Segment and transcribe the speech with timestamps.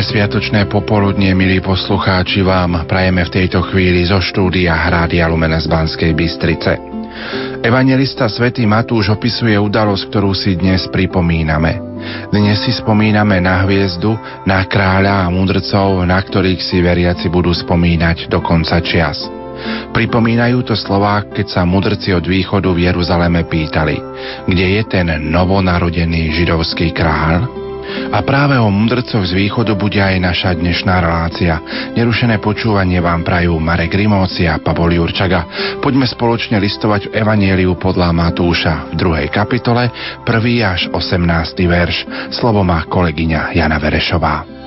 [0.00, 6.16] Sviatočné popoludnie, milí poslucháči, vám prajeme v tejto chvíli zo štúdia Hrádia Lumena z Banskej
[6.16, 6.80] Bystrice.
[7.60, 12.00] Evangelista svätý Matúš opisuje udalosť, ktorú si dnes pripomíname.
[12.32, 14.16] Dnes si spomíname na hviezdu,
[14.48, 19.20] na kráľa a mudrcov, na ktorých si veriaci budú spomínať do konca čias.
[19.92, 24.00] Pripomínajú to slová, keď sa mudrci od východu v Jeruzaleme pýtali,
[24.48, 27.59] kde je ten novonarodený židovský kráľ?
[28.10, 31.58] A práve o mudrcoch z východu bude aj naša dnešná relácia.
[31.94, 35.46] Nerušené počúvanie vám prajú Marek Rimóci a Pavol Jurčaga.
[35.80, 39.88] Poďme spoločne listovať v Evanieliu podľa Matúša v druhej kapitole,
[40.22, 40.30] 1.
[40.62, 41.18] až 18.
[41.66, 41.96] verš.
[42.34, 44.59] Slovo má kolegyňa Jana Verešová.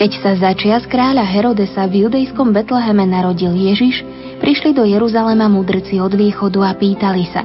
[0.00, 4.00] Keď sa začias kráľa Herodesa v judejskom Betleheme narodil Ježiš,
[4.40, 7.44] prišli do Jeruzalema mudrci od východu a pýtali sa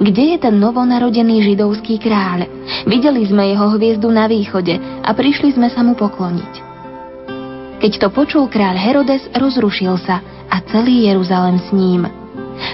[0.00, 2.48] Kde je ten novonarodený židovský kráľ?
[2.88, 6.52] Videli sme jeho hviezdu na východe a prišli sme sa mu pokloniť.
[7.84, 12.08] Keď to počul kráľ Herodes, rozrušil sa a celý Jeruzalem s ním.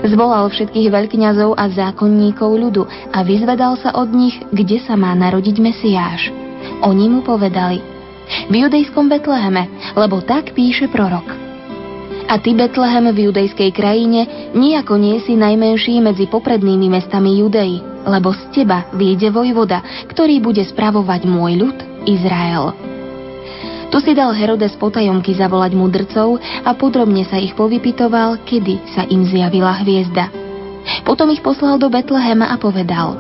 [0.07, 5.57] Zvolal všetkých veľkňazov a zákonníkov ľudu a vyzvedal sa od nich, kde sa má narodiť
[5.59, 6.31] Mesiáš.
[6.87, 7.83] Oni mu povedali–
[8.51, 11.51] v judejskom Betleheme, lebo tak píše prorok.
[12.31, 18.31] A ty, Betlehem v judejskej krajine, nijako nie si najmenší medzi poprednými mestami Judei, lebo
[18.31, 22.71] z teba vyjde vojvoda, ktorý bude spravovať môj ľud, Izrael.
[23.91, 29.27] Tu si dal Herodes potajomky zavolať mudrcov a podrobne sa ich povypitoval, kedy sa im
[29.27, 30.31] zjavila hviezda.
[31.03, 33.19] Potom ich poslal do Betlehema a povedal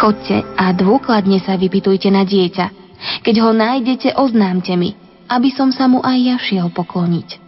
[0.00, 2.79] Chodte a dôkladne sa vypitujte na dieťa.
[3.24, 4.96] Keď ho nájdete, oznámte mi,
[5.30, 7.38] aby som sa mu aj ja šiel pokloniť.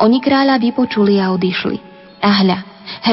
[0.00, 1.78] Oni kráľa vypočuli a odišli.
[2.20, 2.58] A hľa,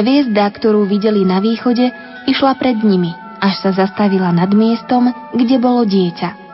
[0.00, 1.88] hviezda, ktorú videli na východe,
[2.28, 6.48] išla pred nimi, až sa zastavila nad miestom, kde bolo dieťa.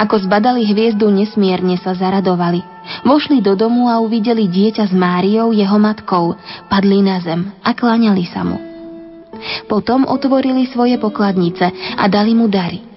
[0.00, 2.64] Ako zbadali hviezdu, nesmierne sa zaradovali.
[3.04, 6.40] Vošli do domu a uvideli dieťa s Máriou, jeho matkou,
[6.72, 8.56] padli na zem a kláňali sa mu.
[9.68, 11.68] Potom otvorili svoje pokladnice
[12.00, 12.89] a dali mu dary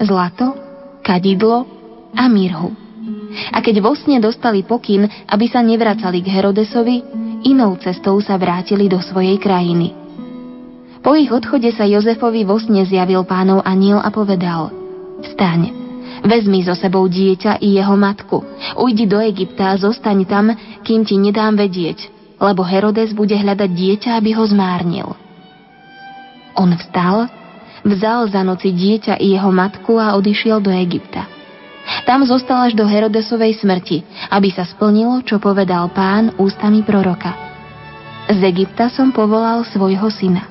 [0.00, 0.56] zlato,
[1.04, 1.68] kadidlo
[2.16, 2.72] a mirhu.
[3.54, 6.96] A keď vo sne dostali pokyn, aby sa nevracali k Herodesovi,
[7.46, 9.94] inou cestou sa vrátili do svojej krajiny.
[11.00, 14.68] Po ich odchode sa Jozefovi vo sne zjavil pánov aniel a povedal
[15.24, 15.72] Vstaň,
[16.24, 18.44] vezmi so sebou dieťa i jeho matku,
[18.76, 20.52] ujdi do Egypta a zostaň tam,
[20.84, 25.08] kým ti nedám vedieť, lebo Herodes bude hľadať dieťa, aby ho zmárnil.
[26.60, 27.39] On vstal
[27.80, 31.24] Vzal za noci dieťa i jeho matku a odišiel do Egypta.
[32.04, 37.32] Tam zostal až do Herodesovej smrti, aby sa splnilo, čo povedal pán ústami proroka.
[38.30, 40.46] Z Egypta som povolal svojho syna.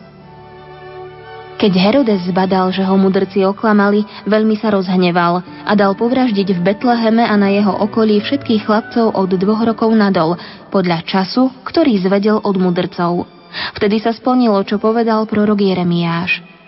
[1.59, 7.27] Keď Herodes zbadal, že ho mudrci oklamali, veľmi sa rozhneval a dal povraždiť v Betleheme
[7.27, 10.39] a na jeho okolí všetkých chlapcov od dvoch rokov nadol,
[10.71, 13.27] podľa času, ktorý zvedel od mudrcov.
[13.75, 16.58] Vtedy sa splnilo, čo povedal prorok Jeremiáš.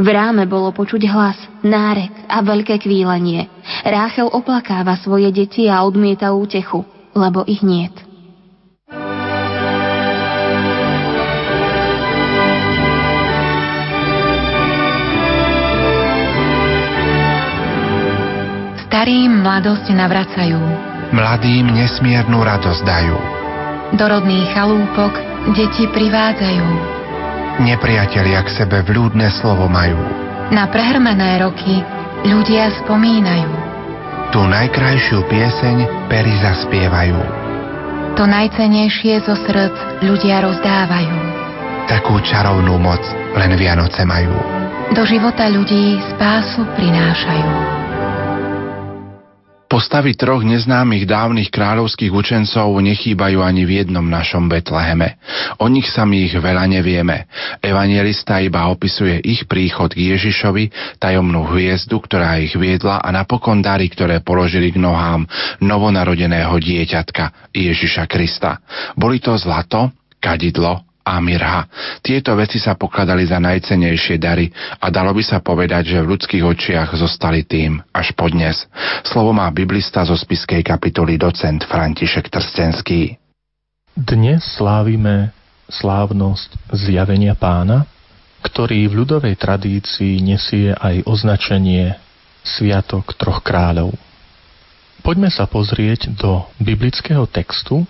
[0.00, 3.48] V ráme bolo počuť hlas, nárek a veľké kvílenie.
[3.84, 6.84] Ráchel oplakáva svoje deti a odmieta útechu,
[7.16, 7.92] lebo ich niet.
[18.90, 20.60] Starým mladosť navracajú.
[21.14, 23.16] Mladým nesmiernu radosť dajú.
[23.94, 25.14] Do rodných chalúpok
[25.54, 26.99] deti privádzajú
[27.58, 29.98] Nepriatelia k sebe vľúdne slovo majú.
[30.54, 31.82] Na prehrmené roky
[32.22, 33.50] ľudia spomínajú.
[34.30, 37.18] Tú najkrajšiu pieseň pery zaspievajú.
[38.14, 41.16] To najcenejšie zo srdc ľudia rozdávajú.
[41.90, 43.02] Takú čarovnú moc
[43.34, 44.34] len Vianoce majú.
[44.94, 47.79] Do života ľudí spásu prinášajú.
[49.70, 55.14] Postavy troch neznámych dávnych kráľovských učencov nechýbajú ani v jednom našom Betleheme.
[55.62, 57.30] O nich samých veľa nevieme.
[57.62, 63.86] Evangelista iba opisuje ich príchod k Ježišovi, tajomnú hviezdu, ktorá ich viedla a napokon dary,
[63.86, 65.30] ktoré položili k nohám
[65.62, 68.58] novonarodeného dieťatka Ježiša Krista.
[68.98, 71.66] Boli to zlato, kadidlo a mirha.
[72.04, 76.44] Tieto veci sa pokladali za najcenejšie dary a dalo by sa povedať, že v ľudských
[76.44, 78.68] očiach zostali tým až podnes.
[79.02, 83.16] Slovo má biblista zo spiskej kapitoly docent František Trstenský.
[83.96, 85.34] Dnes slávime
[85.70, 87.86] slávnosť zjavenia pána,
[88.40, 91.94] ktorý v ľudovej tradícii nesie aj označenie
[92.40, 93.92] Sviatok troch kráľov.
[95.04, 97.84] Poďme sa pozrieť do biblického textu,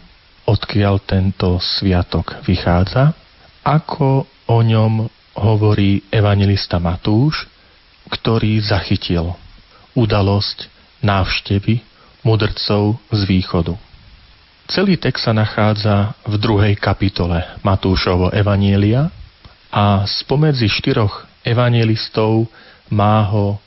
[0.50, 3.14] odkiaľ tento sviatok vychádza,
[3.62, 5.06] ako o ňom
[5.38, 7.46] hovorí evangelista Matúš,
[8.10, 9.30] ktorý zachytil
[9.94, 10.66] udalosť
[11.06, 11.86] návštevy
[12.26, 13.78] mudrcov z východu.
[14.70, 19.10] Celý text sa nachádza v druhej kapitole Matúšovo Evanielia
[19.70, 22.50] a spomedzi štyroch evangelistov
[22.90, 23.58] má ho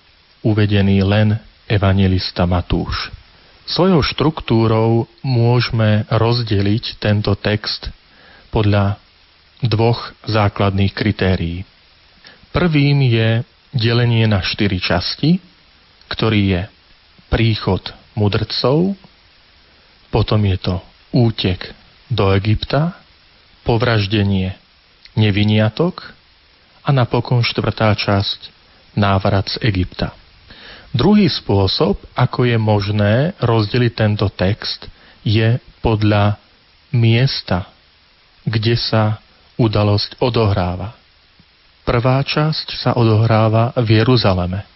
[0.44, 3.23] uvedený len evangelista Matúš.
[3.64, 7.88] Svojou štruktúrou môžeme rozdeliť tento text
[8.52, 9.00] podľa
[9.64, 11.64] dvoch základných kritérií.
[12.52, 15.40] Prvým je delenie na štyri časti,
[16.12, 16.62] ktorý je
[17.32, 17.82] príchod
[18.14, 18.94] mudrcov,
[20.14, 20.76] potom je to
[21.16, 21.74] útek
[22.12, 23.00] do Egypta,
[23.66, 24.54] povraždenie
[25.16, 26.14] neviniatok
[26.84, 28.52] a napokon štvrtá časť
[28.94, 30.14] návrat z Egypta.
[30.94, 34.86] Druhý spôsob, ako je možné rozdeliť tento text,
[35.26, 36.38] je podľa
[36.94, 37.66] miesta,
[38.46, 39.18] kde sa
[39.58, 40.94] udalosť odohráva.
[41.82, 44.70] Prvá časť sa odohráva v Jeruzaleme,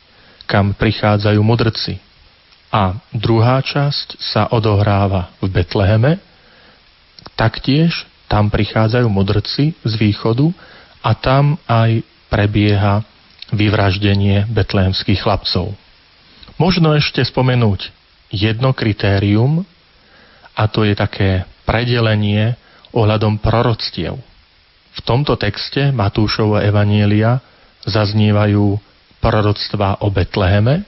[0.49, 2.01] kam prichádzajú mudrci.
[2.73, 6.17] A druhá časť sa odohráva v Betleheme,
[7.37, 10.49] taktiež tam prichádzajú mudrci z východu
[10.99, 13.05] a tam aj prebieha
[13.55, 15.86] vyvraždenie betlehemských chlapcov.
[16.57, 17.93] Možno ešte spomenúť
[18.33, 19.61] jedno kritérium,
[20.57, 22.57] a to je také predelenie
[22.89, 24.17] ohľadom proroctiev.
[24.97, 27.37] V tomto texte Matúšova Evanielia
[27.85, 28.81] zaznievajú
[29.21, 30.81] proroctvá o Betleheme,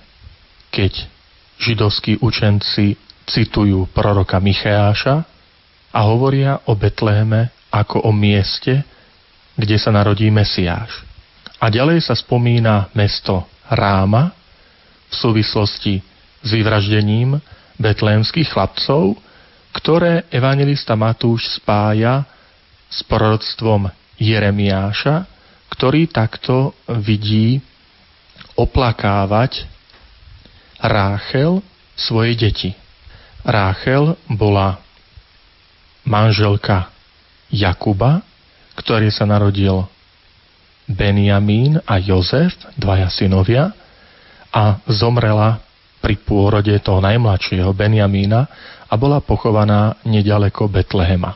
[0.74, 1.06] keď
[1.62, 2.98] židovskí učenci
[3.30, 5.22] citujú proroka Micheáša
[5.94, 8.82] a hovoria o Betleheme ako o mieste,
[9.54, 11.06] kde sa narodí Mesiáš.
[11.62, 14.34] A ďalej sa spomína mesto Ráma,
[15.10, 16.00] v súvislosti
[16.40, 17.42] s vyvraždením
[17.82, 19.18] betlémskych chlapcov,
[19.74, 22.26] ktoré evangelista Matúš spája
[22.90, 25.26] s proroctvom Jeremiáša,
[25.70, 26.74] ktorý takto
[27.06, 27.62] vidí
[28.58, 29.64] oplakávať
[30.80, 31.60] Ráchel
[31.96, 32.72] svoje deti.
[33.44, 34.80] Ráchel bola
[36.08, 36.92] manželka
[37.52, 38.24] Jakuba,
[38.80, 39.84] ktorý sa narodil
[40.90, 43.76] Benjamín a Jozef, dvaja synovia,
[44.50, 45.62] a zomrela
[46.00, 48.48] pri pôrode toho najmladšieho Benjamína
[48.90, 51.36] a bola pochovaná nedaleko Betlehema.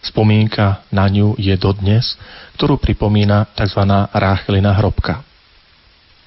[0.00, 2.16] Spomienka na ňu je dodnes,
[2.56, 3.84] ktorú pripomína tzv.
[4.12, 5.24] Ráchelina hrobka.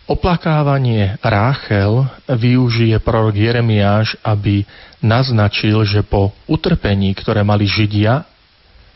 [0.04, 4.68] Oplakávanie Ráchel využije prorok Jeremiáš, aby
[5.00, 8.28] naznačil, že po utrpení, ktoré mali Židia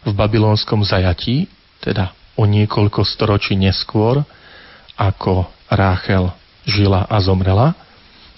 [0.04, 1.48] v babylonskom zajatí,
[1.80, 4.22] teda o niekoľko storočí neskôr,
[5.00, 6.30] ako Ráchel
[6.68, 7.74] žila a zomrela,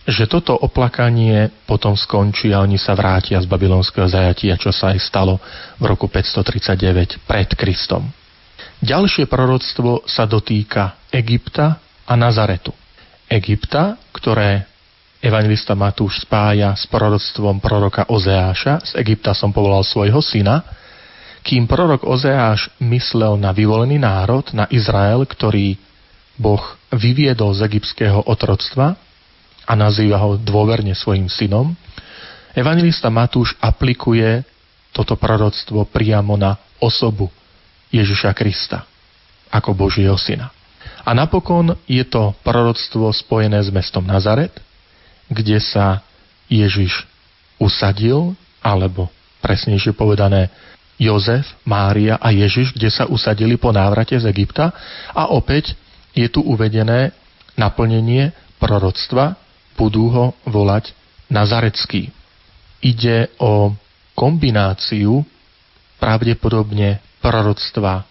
[0.09, 4.99] že toto oplakanie potom skončí a oni sa vrátia z babylonského zajatia, čo sa aj
[5.01, 5.37] stalo
[5.77, 8.09] v roku 539 pred Kristom.
[8.79, 12.71] Ďalšie proroctvo sa dotýka Egypta a Nazaretu.
[13.29, 14.65] Egypta, ktoré
[15.19, 20.63] evangelista Matúš spája s proroctvom proroka Ozeáša, z Egypta som povolal svojho syna,
[21.43, 25.75] kým prorok Ozeáš myslel na vyvolený národ, na Izrael, ktorý
[26.39, 26.63] Boh
[26.95, 28.95] vyviedol z egyptského otroctva
[29.67, 31.75] a nazýva ho dôverne svojim synom,
[32.55, 34.47] evangelista Matúš aplikuje
[34.95, 37.27] toto proroctvo priamo na osobu
[37.91, 38.87] Ježiša Krista
[39.51, 40.49] ako Božieho syna.
[41.03, 44.53] A napokon je to proroctvo spojené s mestom Nazaret,
[45.27, 46.01] kde sa
[46.49, 47.05] Ježiš
[47.61, 49.11] usadil, alebo
[49.43, 50.49] presnejšie povedané
[50.99, 54.73] Jozef, Mária a Ježiš, kde sa usadili po návrate z Egypta
[55.15, 55.77] a opäť
[56.19, 57.15] je tu uvedené
[57.55, 59.39] naplnenie proroctva,
[59.79, 60.91] budú ho volať
[61.31, 62.11] Nazarecký.
[62.83, 63.71] Ide o
[64.15, 65.23] kombináciu
[65.95, 68.03] pravdepodobne proroctva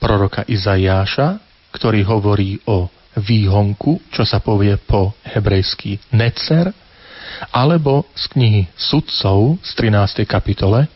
[0.00, 1.40] proroka Izajáša,
[1.72, 2.88] ktorý hovorí o
[3.20, 6.72] výhonku, čo sa povie po hebrejsky necer,
[7.52, 10.24] alebo z knihy Sudcov z 13.
[10.24, 10.88] kapitole,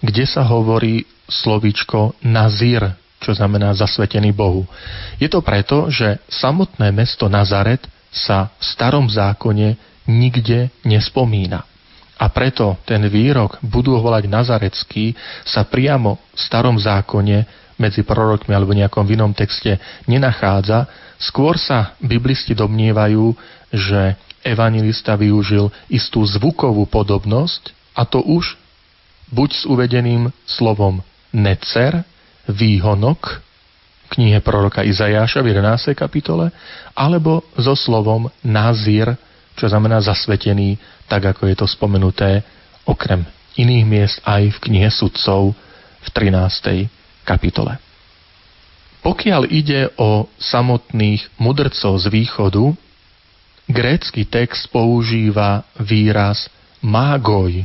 [0.00, 4.64] kde sa hovorí slovíčko Nazir, čo znamená zasvetený Bohu.
[5.20, 9.76] Je to preto, že samotné mesto Nazaret sa v starom zákone
[10.08, 11.62] nikde nespomína.
[12.20, 17.48] A preto ten výrok budú volať Nazarecký sa priamo v starom zákone
[17.80, 20.84] medzi prorokmi alebo nejakom inom texte nenachádza.
[21.16, 23.32] Skôr sa biblisti domnievajú,
[23.72, 28.60] že evangelista využil istú zvukovú podobnosť a to už
[29.32, 31.00] buď s uvedeným slovom
[31.32, 32.04] necer,
[32.52, 33.50] výhonok
[34.10, 35.94] knihe proroka Izajáša v 11.
[35.94, 36.50] kapitole,
[36.98, 39.14] alebo so slovom nazír,
[39.54, 40.74] čo znamená zasvetený,
[41.06, 42.42] tak ako je to spomenuté
[42.82, 43.22] okrem
[43.54, 45.54] iných miest aj v knihe sudcov
[46.02, 46.90] v 13.
[47.22, 47.78] kapitole.
[49.00, 52.64] Pokiaľ ide o samotných mudrcov z východu,
[53.64, 56.52] grécky text používa výraz
[56.84, 57.64] mágoj.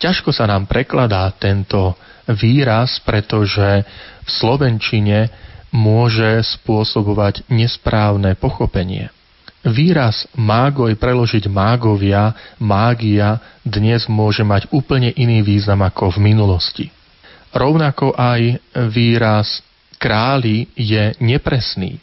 [0.00, 1.92] Ťažko sa nám prekladá tento
[2.34, 3.84] výraz, pretože
[4.26, 5.30] v slovenčine
[5.70, 9.10] môže spôsobovať nesprávne pochopenie.
[9.60, 16.86] Výraz mágoj preložiť mágovia, mágia dnes môže mať úplne iný význam ako v minulosti.
[17.52, 18.56] Rovnako aj
[18.88, 19.60] výraz
[20.00, 22.00] králi je nepresný.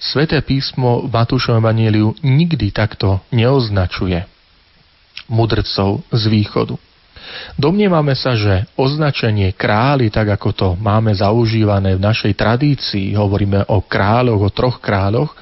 [0.00, 4.24] Sveté písmo v Matúšovom Evangeliu nikdy takto neoznačuje
[5.28, 6.87] mudrcov z východu.
[7.58, 13.82] Domnievame sa, že označenie králi, tak ako to máme zaužívané v našej tradícii, hovoríme o
[13.82, 15.34] kráľoch, o troch kráľoch,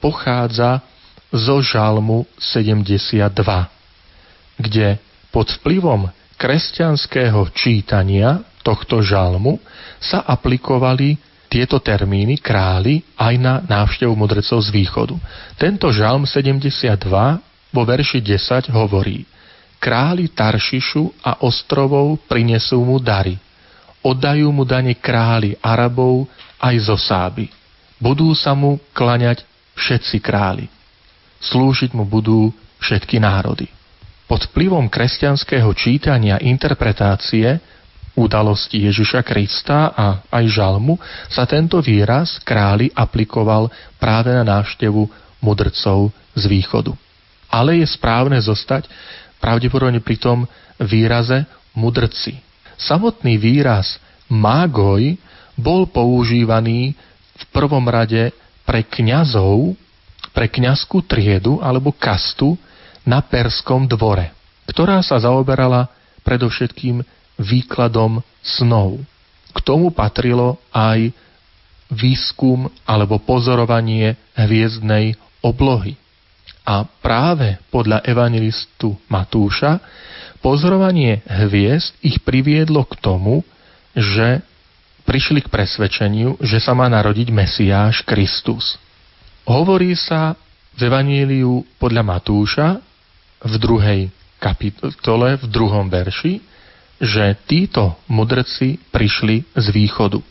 [0.00, 0.80] pochádza
[1.30, 3.30] zo žalmu 72,
[4.58, 4.98] kde
[5.30, 6.10] pod vplyvom
[6.40, 9.60] kresťanského čítania tohto žalmu
[10.00, 11.20] sa aplikovali
[11.50, 15.18] tieto termíny králi aj na návštevu mudrecov z východu.
[15.58, 17.10] Tento žalm 72
[17.74, 19.26] vo verši 10 hovorí
[19.80, 23.40] Králi Taršišu a ostrovov prinesú mu dary.
[24.04, 26.28] Oddajú mu dane králi Arabov
[26.60, 27.48] aj zo Sáby.
[27.96, 29.44] Budú sa mu klaňať
[29.76, 30.68] všetci králi.
[31.40, 33.68] Slúžiť mu budú všetky národy.
[34.28, 37.60] Pod vplyvom kresťanského čítania interpretácie
[38.20, 45.08] udalosti Ježiša Krista a aj žalmu sa tento výraz králi aplikoval práve na návštevu
[45.40, 46.92] mudrcov z východu.
[47.50, 48.86] Ale je správne zostať
[49.40, 50.38] pravdepodobne pri tom
[50.78, 52.38] výraze mudrci.
[52.76, 55.16] Samotný výraz mágoj
[55.58, 56.96] bol používaný
[57.36, 58.32] v prvom rade
[58.64, 59.76] pre kňazov,
[60.32, 62.56] pre kňazskú triedu alebo kastu
[63.04, 64.32] na perskom dvore,
[64.68, 65.88] ktorá sa zaoberala
[66.24, 67.02] predovšetkým
[67.40, 69.00] výkladom snov.
[69.50, 71.10] K tomu patrilo aj
[71.90, 75.99] výskum alebo pozorovanie hviezdnej oblohy.
[76.70, 79.82] A práve podľa evangelistu Matúša
[80.38, 83.42] pozorovanie hviezd ich priviedlo k tomu,
[83.90, 84.38] že
[85.02, 88.78] prišli k presvedčeniu, že sa má narodiť Mesiáš Kristus.
[89.42, 90.38] Hovorí sa
[90.78, 92.78] v Evaníliu podľa Matúša
[93.42, 94.00] v druhej
[94.38, 96.38] kapitole, v druhom verši,
[97.02, 100.22] že títo mudrci prišli z východu.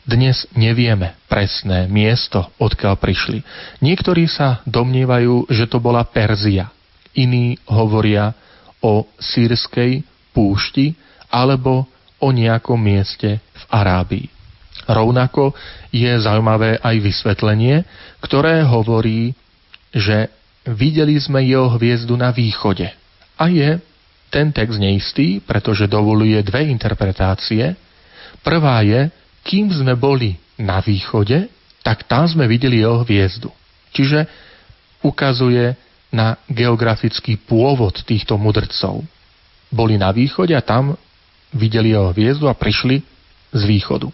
[0.00, 3.44] Dnes nevieme presné miesto, odkiaľ prišli.
[3.84, 6.72] Niektorí sa domnievajú, že to bola Perzia.
[7.12, 8.32] Iní hovoria
[8.80, 10.00] o sírskej
[10.32, 10.96] púšti
[11.28, 11.84] alebo
[12.16, 14.26] o nejakom mieste v Arábii.
[14.88, 15.52] Rovnako
[15.92, 17.84] je zaujímavé aj vysvetlenie,
[18.24, 19.36] ktoré hovorí,
[19.92, 20.32] že
[20.64, 22.88] videli sme jeho hviezdu na východe.
[23.36, 23.78] A je
[24.30, 27.74] ten text neistý, pretože dovoluje dve interpretácie.
[28.40, 29.10] Prvá je,
[29.50, 31.50] kým sme boli na východe,
[31.82, 33.50] tak tam sme videli jeho hviezdu.
[33.90, 34.30] Čiže
[35.02, 35.74] ukazuje
[36.14, 39.02] na geografický pôvod týchto mudrcov.
[39.74, 40.94] Boli na východe a tam
[41.50, 43.02] videli jeho hviezdu a prišli
[43.50, 44.06] z východu.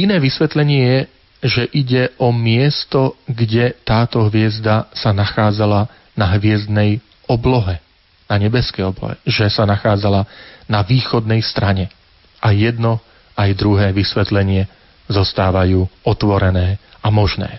[0.00, 0.98] Iné vysvetlenie je,
[1.42, 5.84] že ide o miesto, kde táto hviezda sa nachádzala
[6.16, 7.76] na hviezdnej oblohe,
[8.24, 10.24] na nebeskej oblohe, že sa nachádzala
[10.64, 11.92] na východnej strane.
[12.40, 13.04] A jedno
[13.42, 14.70] aj druhé vysvetlenie
[15.10, 17.58] zostávajú otvorené a možné.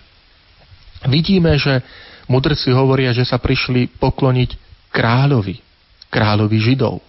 [1.03, 1.83] Vidíme, že
[2.31, 4.55] mudrci hovoria, že sa prišli pokloniť
[4.89, 5.59] kráľovi,
[6.07, 7.03] kráľovi Židov.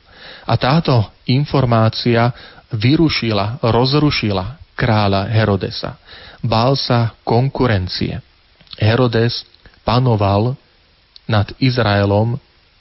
[0.44, 2.34] A táto informácia
[2.74, 5.94] vyrušila, rozrušila kráľa Herodesa.
[6.42, 8.18] Bál sa konkurencie.
[8.74, 9.46] Herodes
[9.86, 10.58] panoval
[11.30, 12.36] nad Izraelom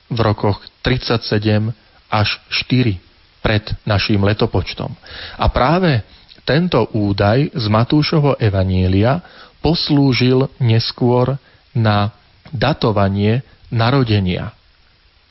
[0.10, 1.72] v rokoch 37
[2.10, 3.13] až 4
[3.44, 4.96] pred naším letopočtom.
[5.36, 6.02] A práve
[6.48, 9.20] tento údaj z Matúšovho evanielia
[9.60, 11.36] poslúžil neskôr
[11.76, 12.16] na
[12.52, 14.56] datovanie narodenia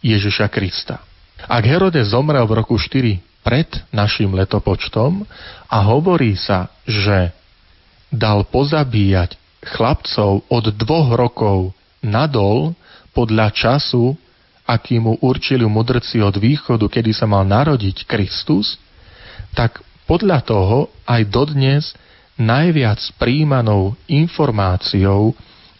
[0.04, 1.00] Ježiša Krista.
[1.48, 5.26] Ak Herodes zomrel v roku 4 pred našim letopočtom
[5.66, 7.34] a hovorí sa, že
[8.12, 11.58] dal pozabíjať chlapcov od dvoch rokov
[12.02, 12.74] nadol
[13.14, 14.18] podľa času,
[14.66, 18.78] aký mu určili mudrci od východu, kedy sa mal narodiť Kristus,
[19.52, 21.92] tak podľa toho aj dodnes
[22.38, 25.34] najviac príjmanou informáciou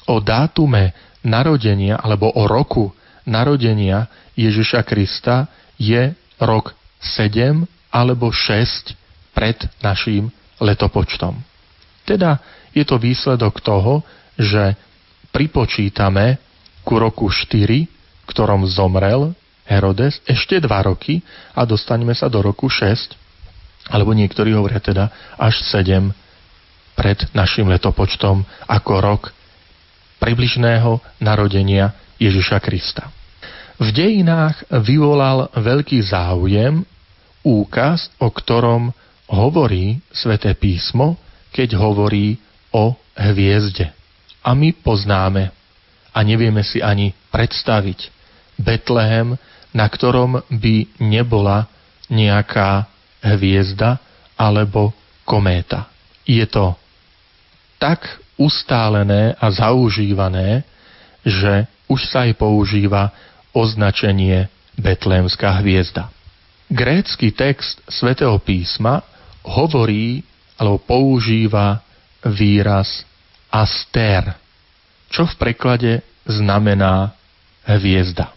[0.07, 2.93] o dátume narodenia alebo o roku
[3.25, 5.47] narodenia Ježiša Krista
[5.79, 6.13] je
[6.43, 8.95] rok 7 alebo 6
[9.35, 11.39] pred naším letopočtom.
[12.03, 12.43] Teda
[12.75, 14.03] je to výsledok toho,
[14.37, 14.75] že
[15.31, 16.39] pripočítame
[16.83, 19.35] ku roku 4 v ktorom zomrel
[19.67, 21.23] Herodes, ešte dva roky
[21.55, 23.15] a dostaneme sa do roku 6,
[23.91, 26.11] alebo niektorí hovoria teda až 7
[26.99, 29.23] pred našim letopočtom ako rok
[30.23, 33.11] približného narodenia Ježiša Krista.
[33.83, 36.87] V dejinách vyvolal veľký záujem
[37.43, 38.95] úkaz, o ktorom
[39.27, 41.19] hovorí sväté písmo,
[41.51, 42.39] keď hovorí
[42.71, 43.91] o hviezde.
[44.47, 45.51] A my poznáme
[46.13, 48.13] a nevieme si ani predstaviť
[48.61, 49.41] Betlehem,
[49.73, 51.67] na ktorom by nebola
[52.13, 52.87] nejaká
[53.25, 53.97] hviezda
[54.37, 54.93] alebo
[55.25, 55.89] kométa.
[56.29, 56.77] Je to
[57.81, 58.05] tak
[58.37, 60.63] ustálené a zaužívané,
[61.25, 63.11] že už sa aj používa
[63.57, 64.47] označenie
[64.77, 66.13] Betlémska hviezda.
[66.73, 69.05] Grécky text svätého písma
[69.45, 70.25] hovorí
[70.57, 71.85] alebo používa
[72.25, 73.05] výraz
[73.53, 74.33] aster,
[75.13, 77.13] čo v preklade znamená
[77.67, 78.35] hviezda.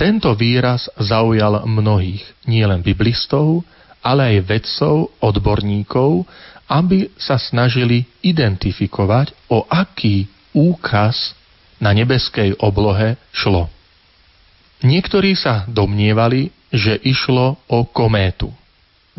[0.00, 3.60] Tento výraz zaujal mnohých, nielen biblistov,
[4.00, 6.24] ale aj vedcov, odborníkov,
[6.72, 10.24] aby sa snažili identifikovať, o aký
[10.56, 11.36] úkaz
[11.76, 13.68] na nebeskej oblohe šlo.
[14.80, 18.48] Niektorí sa domnievali, že išlo o kométu.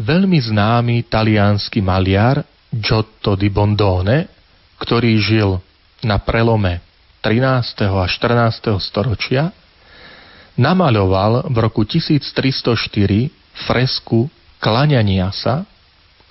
[0.01, 2.41] Veľmi známy talianský maliar
[2.73, 4.25] Giotto di Bondone,
[4.81, 5.61] ktorý žil
[6.01, 6.81] na prelome
[7.21, 7.85] 13.
[7.85, 8.81] a 14.
[8.81, 9.53] storočia,
[10.57, 13.29] namaľoval v roku 1304
[13.69, 14.25] fresku
[14.57, 15.61] klaňania sa,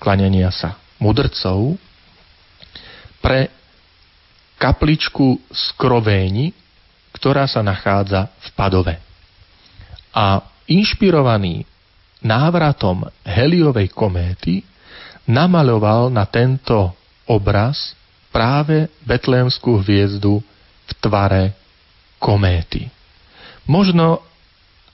[0.03, 1.79] klaňania sa mudrcov
[3.23, 3.47] pre
[4.59, 6.51] kapličku Skrovéni,
[7.15, 8.95] ktorá sa nachádza v Padove.
[10.11, 11.63] A inšpirovaný
[12.19, 14.67] návratom heliovej kométy
[15.23, 16.91] namaľoval na tento
[17.23, 17.95] obraz
[18.27, 20.43] práve betlémskú hviezdu
[20.91, 21.43] v tvare
[22.19, 22.91] kométy.
[23.63, 24.19] Možno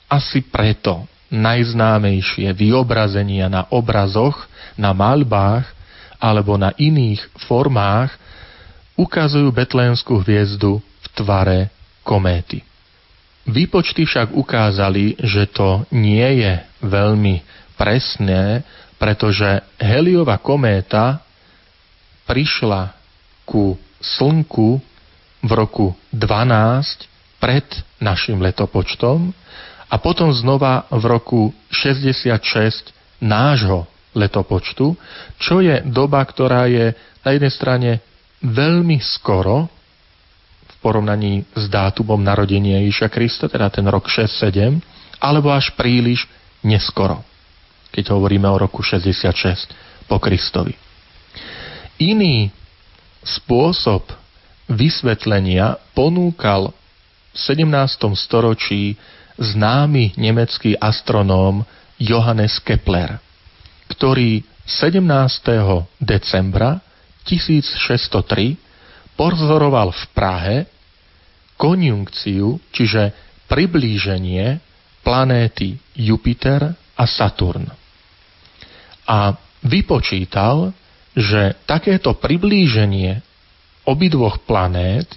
[0.05, 4.47] asi preto najznámejšie vyobrazenia na obrazoch,
[4.79, 5.67] na malbách
[6.21, 8.15] alebo na iných formách
[8.97, 11.59] ukazujú betlémskú hviezdu v tvare
[12.01, 12.63] kométy.
[13.47, 17.43] Výpočty však ukázali, že to nie je veľmi
[17.79, 18.65] presné,
[18.99, 21.23] pretože Heliova kométa
[22.27, 22.91] prišla
[23.47, 24.83] ku Slnku
[25.47, 27.07] v roku 12
[27.39, 27.63] pred
[28.03, 29.31] našim letopočtom
[29.87, 32.91] a potom znova v roku 66
[33.23, 34.97] nášho letopočtu,
[35.39, 36.91] čo je doba, ktorá je
[37.23, 37.91] na jednej strane
[38.43, 39.71] veľmi skoro
[40.67, 44.81] v porovnaní s dátumom narodenia Ježiša Krista, teda ten rok 6-7,
[45.17, 46.29] alebo až príliš
[46.61, 47.23] neskoro,
[47.95, 49.71] keď hovoríme o roku 66
[50.05, 50.75] po Kristovi.
[51.97, 52.53] Iný
[53.25, 54.05] spôsob
[54.67, 56.75] vysvetlenia ponúkal
[57.33, 58.15] v 17.
[58.19, 58.99] storočí
[59.39, 61.63] známy nemecký astronóm
[61.97, 63.17] Johannes Kepler,
[63.91, 64.99] ktorý 17.
[65.97, 66.83] decembra
[67.23, 68.59] 1603
[69.15, 70.57] pozoroval v Prahe
[71.57, 73.15] konjunkciu, čiže
[73.49, 74.59] priblíženie
[75.01, 77.65] planéty Jupiter a Saturn.
[79.07, 80.75] A vypočítal,
[81.17, 83.23] že takéto priblíženie
[83.87, 85.07] obidvoch planét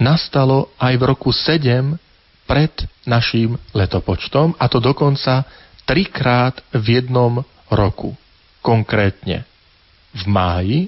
[0.00, 2.00] nastalo aj v roku 7
[2.48, 2.72] pred
[3.06, 5.46] našim letopočtom, a to dokonca
[5.84, 8.16] trikrát v jednom roku.
[8.64, 9.44] Konkrétne
[10.12, 10.78] v máji,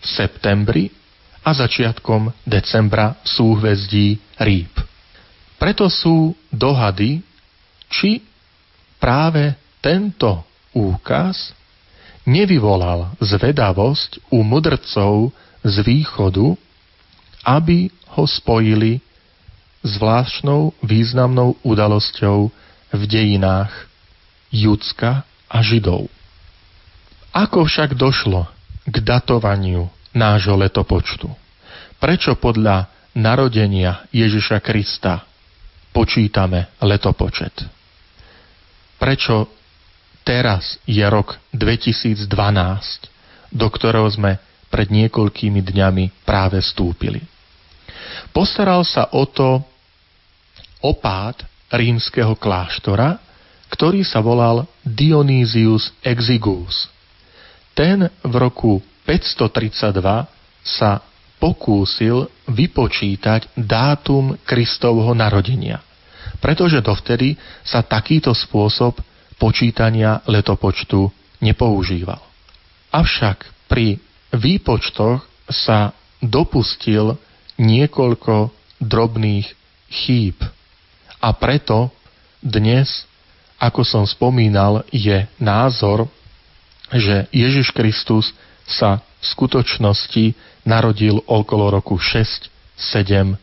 [0.00, 0.84] v septembri
[1.40, 4.08] a začiatkom decembra v súhvezdí
[4.40, 4.72] Rýb.
[5.60, 7.20] Preto sú dohady,
[7.90, 8.24] či
[8.96, 11.52] práve tento úkaz
[12.24, 16.56] nevyvolal zvedavosť u mudrcov z východu,
[17.44, 19.00] aby ho spojili
[19.80, 22.52] zvláštnou významnou udalosťou
[22.92, 23.72] v dejinách
[24.52, 26.10] Judska a Židov.
[27.30, 28.50] Ako však došlo
[28.84, 31.30] k datovaniu nášho letopočtu?
[32.02, 35.22] Prečo podľa narodenia Ježiša Krista
[35.94, 37.54] počítame letopočet?
[38.98, 39.48] Prečo
[40.26, 42.26] teraz je rok 2012,
[43.54, 47.20] do ktorého sme pred niekoľkými dňami práve vstúpili?
[48.30, 49.60] Postaral sa o to
[50.80, 51.36] opát
[51.70, 53.18] rímskeho kláštora,
[53.70, 56.90] ktorý sa volal Dionysius Exigus.
[57.74, 60.00] Ten v roku 532
[60.62, 61.00] sa
[61.40, 65.80] pokúsil vypočítať dátum Kristovho narodenia,
[66.42, 69.00] pretože dovtedy sa takýto spôsob
[69.40, 71.08] počítania letopočtu
[71.40, 72.20] nepoužíval.
[72.92, 73.96] Avšak pri
[74.34, 77.18] výpočtoch sa dopustil
[77.58, 79.46] niekoľko drobných
[79.90, 80.38] chýb.
[81.20, 81.92] A preto
[82.40, 83.04] dnes,
[83.60, 86.08] ako som spomínal, je názor,
[86.90, 88.32] že Ježiš Kristus
[88.64, 90.24] sa v skutočnosti
[90.64, 93.36] narodil okolo roku 6-7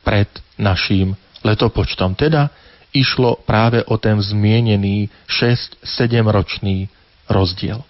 [0.00, 2.16] pred naším letopočtom.
[2.16, 2.48] Teda
[2.94, 5.84] išlo práve o ten zmienený 6-7
[6.30, 6.88] ročný
[7.28, 7.84] rozdiel.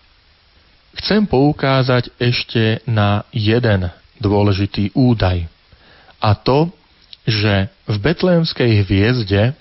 [0.95, 3.91] Chcem poukázať ešte na jeden
[4.23, 5.51] dôležitý údaj.
[6.23, 6.71] A to,
[7.27, 9.53] že v betlémskej hviezde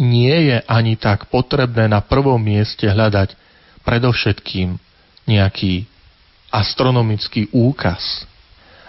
[0.00, 3.36] nie je ani tak potrebné na prvom mieste hľadať
[3.84, 4.80] predovšetkým
[5.28, 5.84] nejaký
[6.48, 8.24] astronomický úkaz,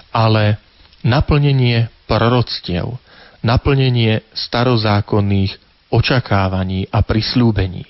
[0.09, 0.57] ale
[1.03, 2.97] naplnenie proroctiev,
[3.43, 5.57] naplnenie starozákonných
[5.91, 7.85] očakávaní a prislúbení.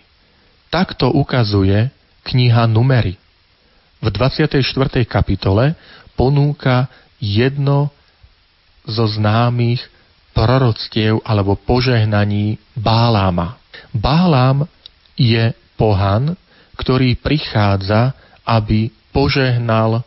[0.69, 1.89] Takto ukazuje
[2.27, 3.15] kniha Numery.
[4.05, 4.61] V 24.
[5.09, 5.73] kapitole
[6.13, 6.85] ponúka
[7.17, 7.89] jedno
[8.85, 9.81] zo známych
[10.29, 13.57] proroctiev alebo požehnaní Báláma.
[13.89, 14.69] Bálám
[15.17, 16.37] je pohan,
[16.77, 18.13] ktorý prichádza,
[18.45, 20.05] aby požehnal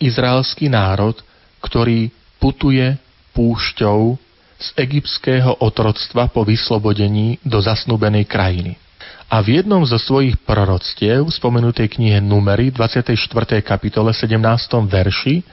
[0.00, 1.20] izraelský národ,
[1.60, 2.08] ktorý
[2.40, 2.96] putuje
[3.36, 4.16] púšťou
[4.56, 8.87] z egyptského otroctva po vyslobodení do zasnúbenej krajiny.
[9.28, 13.60] A v jednom zo svojich proroctiev, spomenutej knihe Numery, 24.
[13.60, 14.40] kapitole, 17.
[14.88, 15.44] verši,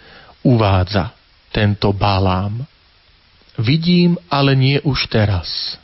[0.47, 1.11] uvádza
[1.51, 2.63] tento Balám.
[3.59, 5.75] Vidím, ale nie už teraz.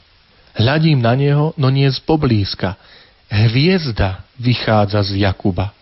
[0.55, 2.79] Hľadím na neho, no nie z poblízka.
[3.27, 5.75] Hviezda vychádza z Jakuba.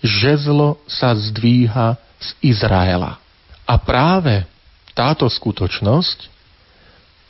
[0.00, 3.20] Žezlo sa zdvíha z Izraela.
[3.68, 4.48] A práve
[4.96, 6.39] táto skutočnosť,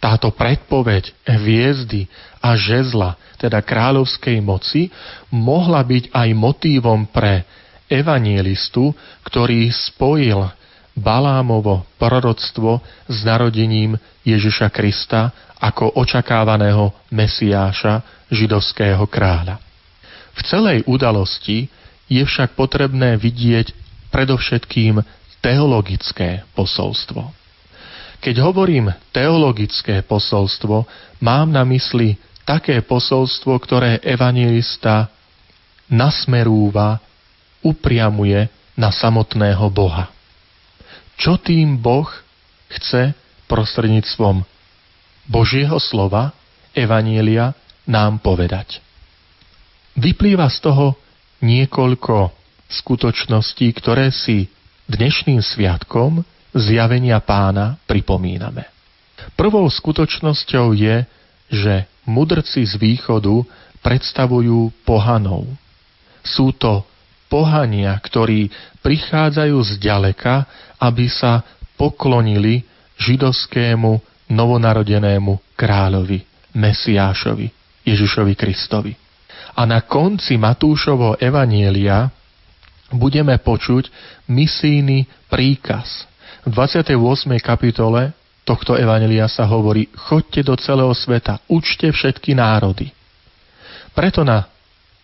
[0.00, 2.08] táto predpoveď hviezdy
[2.40, 4.88] a žezla, teda kráľovskej moci,
[5.28, 7.44] mohla byť aj motívom pre
[7.92, 10.48] evanielistu, ktorý spojil
[10.96, 13.94] Balámovo proroctvo s narodením
[14.26, 19.60] Ježiša Krista ako očakávaného Mesiáša židovského kráľa.
[20.34, 21.68] V celej udalosti
[22.08, 23.76] je však potrebné vidieť
[24.10, 24.98] predovšetkým
[25.44, 27.39] teologické posolstvo.
[28.20, 30.85] Keď hovorím teologické posolstvo,
[31.24, 35.09] mám na mysli také posolstvo, ktoré evangelista
[35.88, 37.00] nasmerúva,
[37.64, 40.12] upriamuje na samotného Boha
[41.20, 42.09] čo tým Boh
[42.72, 43.12] chce
[43.44, 44.40] prostredníctvom
[45.28, 46.33] Božieho slova,
[46.72, 47.52] Evanielia,
[47.85, 48.80] nám povedať.
[50.00, 50.96] Vyplýva z toho
[51.44, 52.33] niekoľko
[52.72, 54.48] skutočností, ktoré si
[54.88, 58.66] dnešným sviatkom zjavenia pána pripomíname.
[59.36, 61.04] Prvou skutočnosťou je,
[61.50, 61.74] že
[62.08, 63.44] mudrci z východu
[63.84, 65.46] predstavujú pohanov.
[66.24, 66.84] Sú to
[67.30, 68.50] pohania, ktorí
[68.82, 70.44] prichádzajú z ďaleka,
[70.80, 71.44] aby sa
[71.78, 72.66] poklonili
[73.00, 77.46] židovskému novonarodenému kráľovi, Mesiášovi,
[77.86, 78.92] Ježišovi Kristovi.
[79.56, 82.10] A na konci Matúšovho evanielia
[82.90, 83.90] budeme počuť
[84.30, 86.06] misijný príkaz.
[86.40, 86.96] V 28.
[87.44, 88.16] kapitole
[88.48, 92.88] tohto evanelia sa hovorí, chodte do celého sveta, učte všetky národy.
[93.92, 94.48] Preto na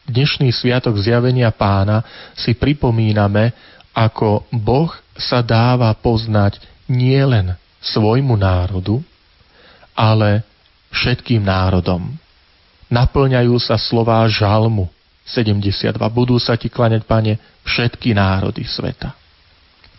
[0.09, 2.01] dnešný sviatok zjavenia pána
[2.33, 3.53] si pripomíname,
[3.93, 6.57] ako Boh sa dáva poznať
[6.89, 7.53] nielen
[7.85, 9.05] svojmu národu,
[9.93, 10.41] ale
[10.89, 12.17] všetkým národom.
[12.89, 14.89] Naplňajú sa slová žalmu
[15.29, 15.93] 72.
[16.09, 19.13] Budú sa ti klaňať, pane, všetky národy sveta.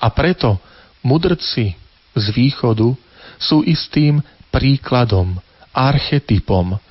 [0.02, 0.58] A preto
[1.02, 1.78] mudrci
[2.18, 2.98] z východu
[3.38, 5.38] sú istým príkladom,
[5.76, 6.82] archetypom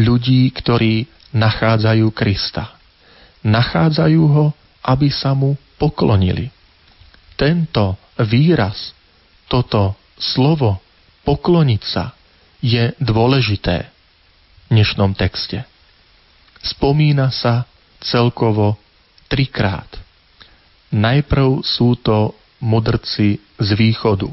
[0.00, 1.04] ľudí, ktorí
[1.36, 2.72] nachádzajú Krista.
[3.44, 4.46] Nachádzajú ho,
[4.84, 6.48] aby sa mu poklonili.
[7.36, 8.96] Tento výraz,
[9.48, 10.80] toto slovo
[11.24, 12.12] pokloniť sa
[12.60, 15.64] je dôležité v dnešnom texte.
[16.60, 17.64] Spomína sa
[18.00, 18.76] celkovo
[19.28, 19.88] trikrát.
[20.92, 24.28] Najprv sú to mudrci z východu,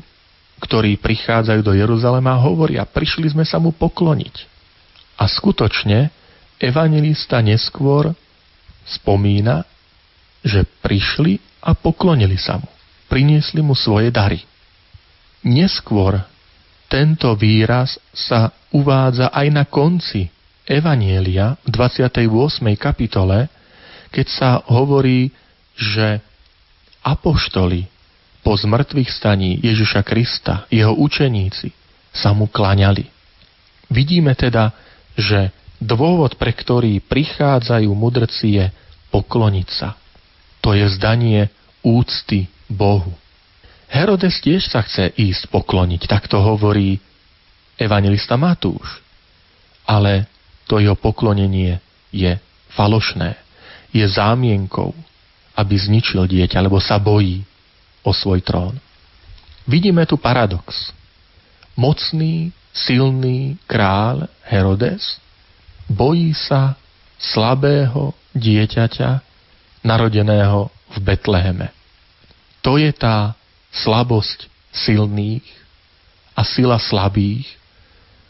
[0.59, 4.35] ktorí prichádzajú do Jeruzalema a hovoria, prišli sme sa mu pokloniť.
[5.17, 6.13] A skutočne
[6.61, 8.13] evangelista neskôr
[8.85, 9.65] spomína,
[10.45, 12.69] že prišli a poklonili sa mu.
[13.07, 14.43] Priniesli mu svoje dary.
[15.47, 16.19] Neskôr
[16.87, 20.27] tento výraz sa uvádza aj na konci
[20.67, 22.27] Evanielia v 28.
[22.75, 23.47] kapitole,
[24.11, 25.31] keď sa hovorí,
[25.75, 26.19] že
[26.99, 27.87] apoštoli
[28.47, 31.67] po zmrtvých staní Ježiša Krista, jeho učeníci,
[32.15, 33.03] sa mu klaňali.
[33.91, 34.71] Vidíme teda,
[35.19, 35.51] že
[35.83, 38.65] Dôvod, pre ktorý prichádzajú mudrci, je
[39.11, 39.99] pokloniť sa.
[40.63, 41.51] To je zdanie
[41.83, 43.11] úcty Bohu.
[43.91, 47.03] Herodes tiež sa chce ísť pokloniť, tak to hovorí
[47.75, 49.03] evangelista Matúš.
[49.83, 50.23] ale
[50.71, 51.83] to jeho poklonenie
[52.15, 52.39] je
[52.75, 53.35] falošné.
[53.91, 54.95] Je zámienkou,
[55.51, 57.43] aby zničil dieťa, lebo sa bojí
[58.03, 58.77] o svoj trón.
[59.67, 60.95] Vidíme tu paradox.
[61.77, 65.19] Mocný, silný král Herodes
[65.89, 66.75] bojí sa
[67.17, 69.23] slabého dieťaťa
[69.81, 71.67] narodeného v Betleheme.
[72.61, 73.33] To je tá
[73.71, 75.45] slabosť silných
[76.37, 77.47] a sila slabých,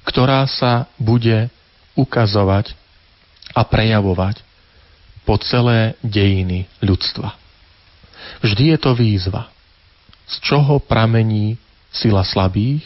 [0.08, 1.52] ktorá sa bude
[1.98, 2.72] ukazovať
[3.52, 4.40] a prejavovať
[5.28, 7.36] po celé dejiny ľudstva.
[8.40, 9.52] Vždy je to výzva.
[10.28, 11.56] Z čoho pramení
[11.90, 12.84] sila slabých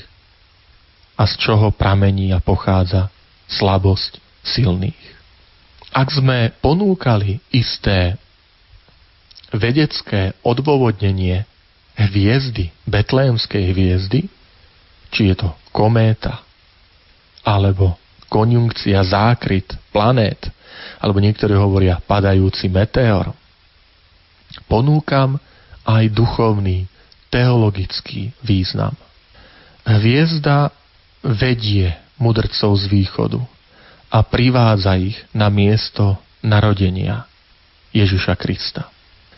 [1.18, 3.10] a z čoho pramení a pochádza
[3.50, 4.98] slabosť silných.
[5.92, 8.16] Ak sme ponúkali isté
[9.52, 11.44] vedecké odôvodnenie
[12.00, 14.32] hviezdy, betlémskej hviezdy,
[15.12, 16.40] či je to kométa,
[17.44, 18.00] alebo
[18.32, 20.40] konjunkcia, zákryt, planét,
[21.04, 23.36] alebo niektorí hovoria padajúci meteor.
[24.72, 25.36] Ponúkam
[25.84, 26.88] aj duchovný,
[27.32, 28.94] teologický význam.
[29.88, 30.70] Hviezda
[31.24, 33.42] vedie mudrcov z východu
[34.12, 37.26] a privádza ich na miesto narodenia
[37.96, 38.92] Ježiša Krista.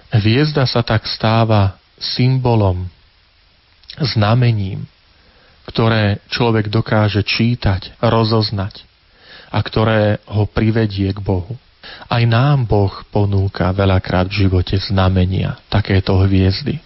[0.10, 2.90] Hviezda sa tak stáva symbolom,
[4.02, 4.84] znamením,
[5.70, 8.84] ktoré človek dokáže čítať, rozoznať
[9.54, 11.56] a ktoré ho privedie k Bohu.
[12.08, 16.80] Aj nám Boh ponúka veľakrát v živote znamenia takéto hviezdy.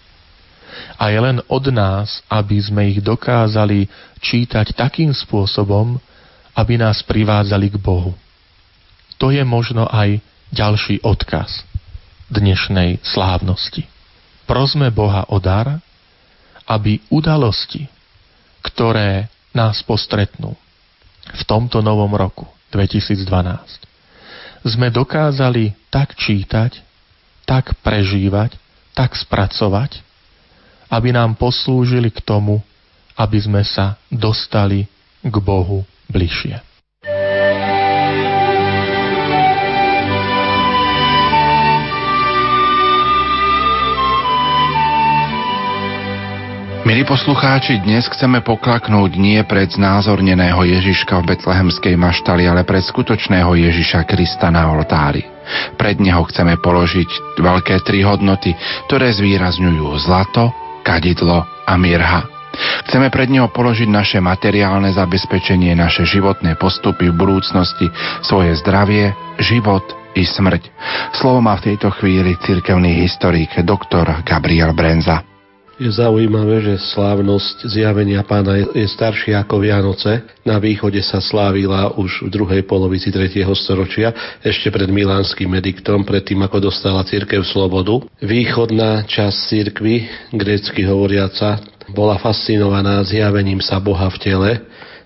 [0.98, 3.86] A je len od nás, aby sme ich dokázali
[4.18, 5.98] čítať takým spôsobom,
[6.58, 8.12] aby nás privádzali k Bohu.
[9.18, 10.18] To je možno aj
[10.50, 11.66] ďalší odkaz
[12.28, 13.86] dnešnej slávnosti.
[14.48, 15.80] Prosme Boha o dar,
[16.68, 17.88] aby udalosti,
[18.60, 20.56] ktoré nás postretnú
[21.28, 23.88] v tomto novom roku 2012,
[24.64, 26.80] sme dokázali tak čítať,
[27.48, 28.56] tak prežívať,
[28.92, 30.04] tak spracovať,
[30.88, 32.60] aby nám poslúžili k tomu,
[33.16, 34.88] aby sme sa dostali
[35.20, 36.68] k Bohu bližšie.
[46.88, 53.52] Milí poslucháči, dnes chceme poklaknúť nie pred znázorneného Ježiška v betlehemskej maštali, ale pred skutočného
[53.60, 55.20] Ježiša Krista na oltári.
[55.76, 58.56] Pred neho chceme položiť veľké tri hodnoty,
[58.88, 60.48] ktoré zvýrazňujú zlato,
[60.88, 62.24] kadidlo a mirha.
[62.88, 67.92] Chceme pred neho položiť naše materiálne zabezpečenie, naše životné postupy v budúcnosti,
[68.24, 69.84] svoje zdravie, život
[70.16, 70.72] i smrť.
[71.12, 75.27] Slovo má v tejto chvíli cirkevný historik doktor Gabriel Brenza.
[75.78, 80.26] Je zaujímavé, že slávnosť zjavenia pána je staršia ako Vianoce.
[80.42, 83.46] Na východe sa slávila už v druhej polovici 3.
[83.54, 84.10] storočia,
[84.42, 88.02] ešte pred milánskym ediktom, predtým ako dostala církev slobodu.
[88.18, 89.94] Východná časť církvy,
[90.34, 91.62] grécky hovoriaca,
[91.94, 94.50] bola fascinovaná zjavením sa Boha v tele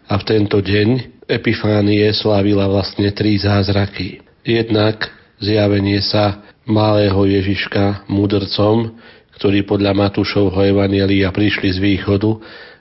[0.08, 4.24] a v tento deň Epifánie slávila vlastne tri zázraky.
[4.40, 5.04] Jednak
[5.36, 8.96] zjavenie sa malého Ježiška mudrcom,
[9.36, 12.30] ktorí podľa Matúšovho Evanielia prišli z východu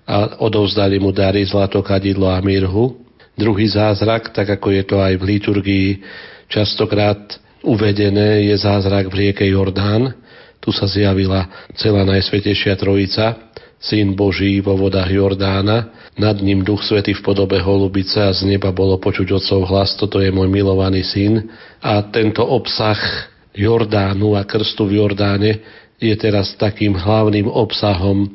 [0.07, 2.99] a odovzdali mu dary zlato, kadidlo a mirhu.
[3.37, 5.87] Druhý zázrak, tak ako je to aj v liturgii
[6.51, 10.11] častokrát uvedené, je zázrak v rieke Jordán.
[10.61, 13.49] Tu sa zjavila celá Najsvetejšia Trojica,
[13.81, 18.69] Syn Boží vo vodách Jordána, nad ním Duch Svety v podobe holubice a z neba
[18.69, 21.49] bolo počuť Otcov hlas, toto je môj milovaný syn.
[21.81, 22.99] A tento obsah
[23.57, 25.51] Jordánu a krstu v Jordáne
[26.01, 28.25] je teraz takým hlavným obsahom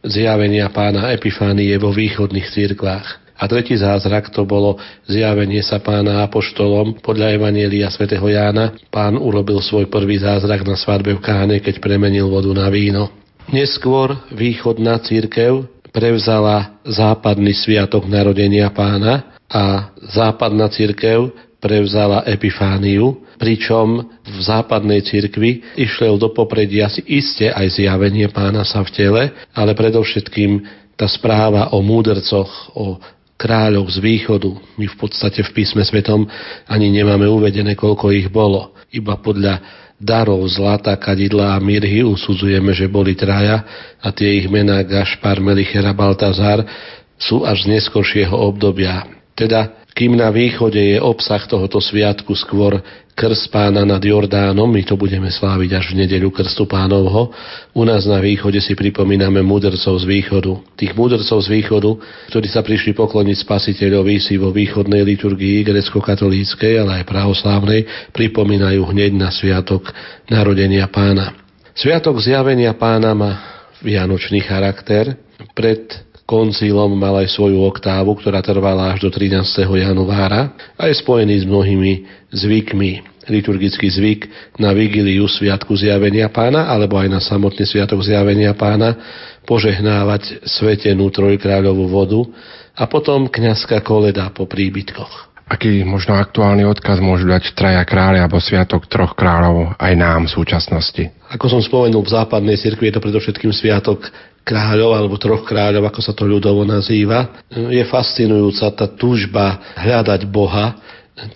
[0.00, 3.20] zjavenia pána Epifánie vo východných cirkvách.
[3.40, 4.76] A tretí zázrak to bolo
[5.08, 7.00] zjavenie sa pána Apoštolom.
[7.00, 12.28] Podľa Evanielia svätého Jána pán urobil svoj prvý zázrak na svadbe v Káne, keď premenil
[12.28, 13.08] vodu na víno.
[13.48, 24.38] Neskôr východná církev prevzala západný sviatok narodenia pána a západná církev prevzala Epifániu, pričom v
[24.40, 30.64] západnej cirkvi išiel do popredia si iste aj zjavenie pána sa v tele, ale predovšetkým
[30.96, 33.00] tá správa o múdrcoch, o
[33.40, 34.52] kráľoch z východu.
[34.76, 36.28] My v podstate v písme svetom
[36.68, 38.76] ani nemáme uvedené, koľko ich bolo.
[38.92, 39.64] Iba podľa
[39.96, 43.64] darov zlata, kadidla a mirhy usudzujeme, že boli traja
[44.00, 46.64] a tie ich mená Gašpar, Melichera, Baltazar
[47.20, 52.78] sú až z neskoršieho obdobia teda Kým na východe je obsah tohoto sviatku skôr
[53.20, 57.28] krst pána nad Jordánom, my to budeme sláviť až v nedeľu krstu pánovho.
[57.76, 60.56] U nás na východe si pripomíname mudrcov z východu.
[60.78, 61.90] Tých mudrcov z východu,
[62.32, 67.80] ktorí sa prišli pokloniť spasiteľovi si vo východnej liturgii grecko-katolíckej, ale aj prahoslávnej,
[68.16, 69.92] pripomínajú hneď na sviatok
[70.32, 71.36] narodenia pána.
[71.76, 73.32] Sviatok zjavenia pána má
[73.84, 75.18] vianočný charakter.
[75.52, 79.42] Pred koncílom mal aj svoju oktávu, ktorá trvala až do 13.
[79.66, 81.92] januára a je spojený s mnohými
[82.30, 83.02] zvykmi.
[83.26, 84.20] Liturgický zvyk
[84.62, 88.94] na vigiliu Sviatku zjavenia pána alebo aj na samotný Sviatok zjavenia pána
[89.42, 92.22] požehnávať svetenú trojkráľovú vodu
[92.78, 95.30] a potom kňazská koleda po príbytkoch.
[95.50, 100.34] Aký možno aktuálny odkaz môžu dať traja kráľa alebo Sviatok troch kráľov aj nám v
[100.38, 101.10] súčasnosti?
[101.26, 104.06] Ako som spomenul, v západnej cirkvi je to predovšetkým Sviatok
[104.44, 107.44] kráľov alebo troch kráľov, ako sa to ľudovo nazýva.
[107.50, 110.74] Je fascinujúca tá túžba hľadať Boha,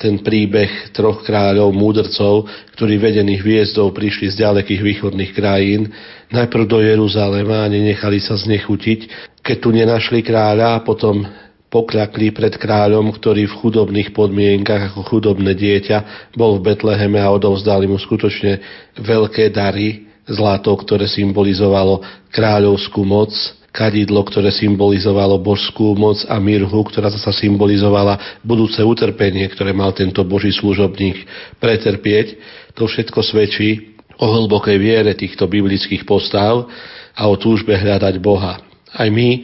[0.00, 5.92] ten príbeh troch kráľov, múdrcov, ktorí vedených hviezdou prišli z ďalekých východných krajín,
[6.32, 9.00] najprv do Jeruzalema a nenechali sa znechutiť,
[9.44, 11.28] keď tu nenašli kráľa a potom
[11.68, 17.90] pokľakli pred kráľom, ktorý v chudobných podmienkach ako chudobné dieťa bol v Betleheme a odovzdali
[17.90, 18.62] mu skutočne
[18.94, 22.00] veľké dary, zlato, ktoré symbolizovalo
[22.32, 23.32] kráľovskú moc,
[23.74, 30.22] kadidlo, ktoré symbolizovalo božskú moc a mirhu, ktorá zasa symbolizovala budúce utrpenie, ktoré mal tento
[30.22, 31.26] boží služobník
[31.58, 32.38] pretrpieť.
[32.78, 36.70] To všetko svedčí o hlbokej viere týchto biblických postav
[37.18, 38.62] a o túžbe hľadať Boha.
[38.94, 39.42] Aj my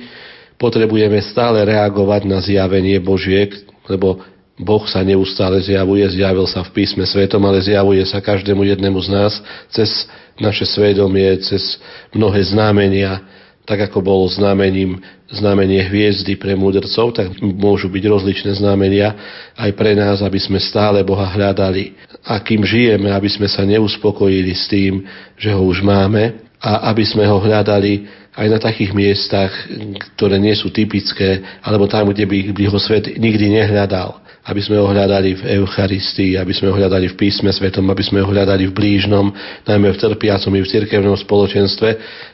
[0.54, 3.50] potrebujeme stále reagovať na zjavenie Božiek,
[3.90, 4.22] lebo
[4.60, 9.08] Boh sa neustále zjavuje, zjavil sa v písme svetom, ale zjavuje sa každému jednému z
[9.08, 9.32] nás
[9.72, 9.88] cez
[10.36, 11.80] naše svedomie, cez
[12.12, 13.24] mnohé znamenia,
[13.64, 15.00] tak ako bolo znamením
[15.32, 19.16] znamenie hviezdy pre mudrcov, tak môžu byť rozličné znamenia
[19.56, 21.96] aj pre nás, aby sme stále Boha hľadali.
[22.20, 25.08] A kým žijeme, aby sme sa neuspokojili s tým,
[25.40, 28.04] že ho už máme a aby sme ho hľadali
[28.36, 29.52] aj na takých miestach,
[30.16, 34.80] ktoré nie sú typické, alebo tam, kde by, by ho svet nikdy nehľadal aby sme
[34.80, 38.72] ho hľadali v Eucharistii, aby sme ho hľadali v písme svetom, aby sme ho hľadali
[38.72, 39.28] v blížnom,
[39.68, 41.88] najmä v trpiacom i v cirkevnom spoločenstve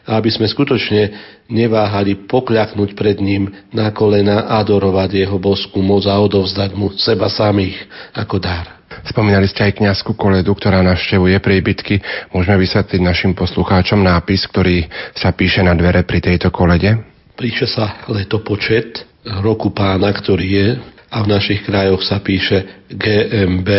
[0.07, 1.03] a aby sme skutočne
[1.51, 7.75] neváhali pokľaknúť pred ním na kolena, adorovať jeho boskú moc a odovzdať mu seba samých
[8.15, 8.77] ako dar.
[9.07, 12.01] Spomínali ste aj kňazskú koledu, ktorá navštevuje príbytky.
[12.31, 16.97] Môžeme vysvetliť našim poslucháčom nápis, ktorý sa píše na dvere pri tejto kolede?
[17.37, 19.05] Píše sa letopočet
[19.43, 20.69] roku pána, ktorý je
[21.11, 23.71] a v našich krajoch sa píše GMB,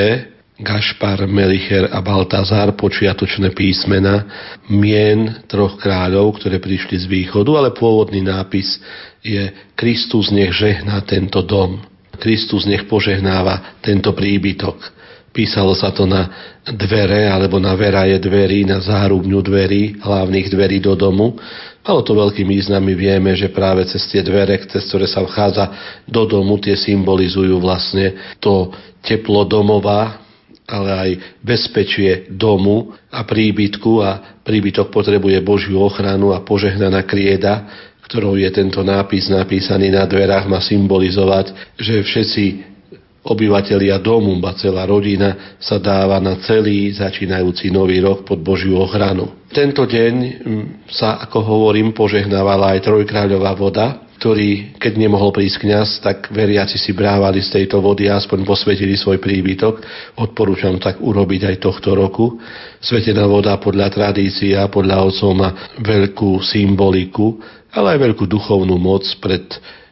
[0.57, 4.25] Gašpar, Melicher a Baltazar, počiatočné písmena,
[4.73, 8.81] mien troch kráľov, ktoré prišli z východu, ale pôvodný nápis
[9.21, 11.85] je Kristus nech žehná tento dom.
[12.17, 14.96] Kristus nech požehnáva tento príbytok.
[15.37, 16.25] Písalo sa to na
[16.65, 21.37] dvere alebo na veraje dverí, na zárubňu dverí, hlavných dverí do domu.
[21.85, 25.69] Malo to veľký význam, my vieme, že práve cez tie dvere, cez ktoré sa vchádza
[26.09, 28.73] do domu, tie symbolizujú vlastne to
[29.05, 30.25] teplo domova,
[30.65, 31.09] ale aj
[31.45, 37.69] bezpečie domu a príbytku a príbytok potrebuje Božiu ochranu a požehnaná krieda,
[38.09, 42.43] ktorou je tento nápis napísaný na dverách, má symbolizovať, že všetci
[43.27, 49.47] obyvatelia domu, ba celá rodina sa dáva na celý začínajúci nový rok pod Božiu ochranu.
[49.51, 53.87] Tento deň mm, sa, ako hovorím, požehnávala aj trojkráľová voda,
[54.17, 58.97] ktorý, keď nemohol prísť kňaz, tak veriaci si brávali z tejto vody a aspoň posvetili
[58.97, 59.77] svoj príbytok.
[60.17, 62.41] Odporúčam tak urobiť aj tohto roku.
[62.81, 67.37] Svetená voda podľa tradície a podľa otcov má veľkú symboliku,
[67.77, 69.45] ale aj veľkú duchovnú moc pred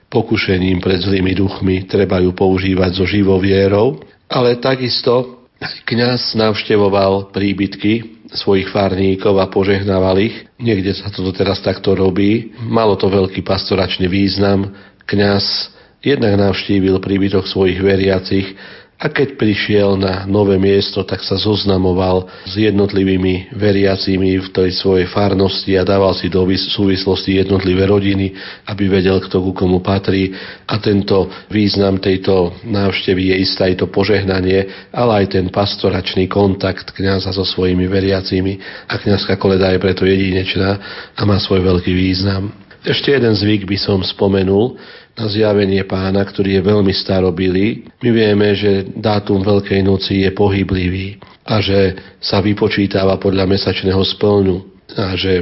[0.10, 8.26] pokušením pred zlými duchmi, treba ju používať so živou vierou, ale takisto kňaz navštevoval príbytky
[8.34, 10.36] svojich farníkov a požehnával ich.
[10.60, 12.52] Niekde sa to teraz takto robí.
[12.60, 14.74] Malo to veľký pastoračný význam.
[15.06, 15.72] Kňaz
[16.02, 18.58] jednak navštívil príbytok svojich veriacich
[18.96, 25.12] a keď prišiel na nové miesto, tak sa zoznamoval s jednotlivými veriacimi v tej svojej
[25.12, 28.32] farnosti a dával si do súvislosti jednotlivé rodiny,
[28.72, 30.32] aby vedel, kto ku komu patrí.
[30.72, 36.96] A tento význam tejto návštevy je isté aj to požehnanie, ale aj ten pastoračný kontakt
[36.96, 38.64] kniaza so svojimi veriacimi.
[38.88, 40.80] A kniazka koleda je preto jedinečná
[41.20, 42.48] a má svoj veľký význam.
[42.86, 44.80] Ešte jeden zvyk by som spomenul,
[45.16, 47.88] na zjavenie pána, ktorý je veľmi starobilý.
[48.04, 54.58] My vieme, že dátum Veľkej noci je pohyblivý a že sa vypočítava podľa mesačného splňu
[54.96, 55.42] a že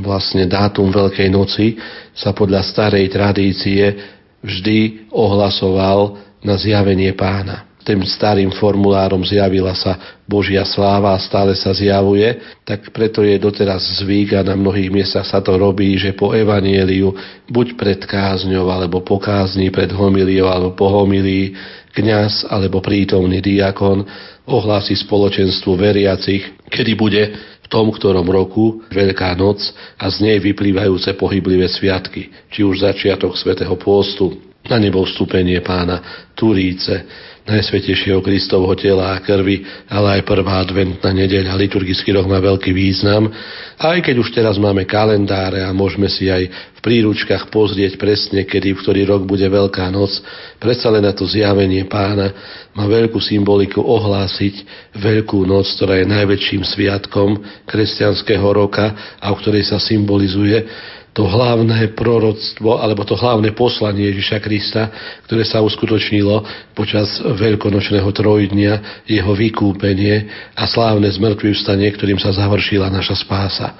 [0.00, 1.76] vlastne dátum Veľkej noci
[2.16, 3.94] sa podľa starej tradície
[4.40, 11.74] vždy ohlasoval na zjavenie pána tým starým formulárom zjavila sa Božia sláva a stále sa
[11.74, 16.30] zjavuje, tak preto je doteraz zvyk a na mnohých miestach sa to robí, že po
[16.30, 17.10] evanieliu
[17.50, 21.58] buď pred kázňou alebo po kázni, pred homiliou alebo po homilii
[21.90, 24.06] kňaz alebo prítomný diakon
[24.46, 27.22] ohlási spoločenstvu veriacich, kedy bude
[27.58, 29.58] v tom ktorom roku Veľká noc
[29.98, 34.38] a z nej vyplývajúce pohyblivé sviatky, či už začiatok svätého pôstu,
[34.70, 37.02] na nebo vstúpenie pána, Turíce,
[37.50, 43.26] Najsvetejšieho Kristovho tela a krvi, ale aj prvá adventná nedeľa, liturgický rok má veľký význam.
[43.74, 48.78] Aj keď už teraz máme kalendáre a môžeme si aj v príručkách pozrieť presne, kedy,
[48.78, 50.14] v ktorý rok bude Veľká noc,
[50.62, 52.30] predsa len na to zjavenie pána
[52.70, 54.62] má veľkú symboliku ohlásiť
[54.94, 60.70] Veľkú noc, ktorá je najväčším sviatkom kresťanského roka a o ktorej sa symbolizuje
[61.10, 64.82] to hlavné proroctvo alebo to hlavné poslanie Ježiša Krista,
[65.26, 72.86] ktoré sa uskutočnilo počas veľkonočného trojdnia, jeho vykúpenie a slávne zmrtvý vstanie, ktorým sa završila
[72.88, 73.74] naša spása.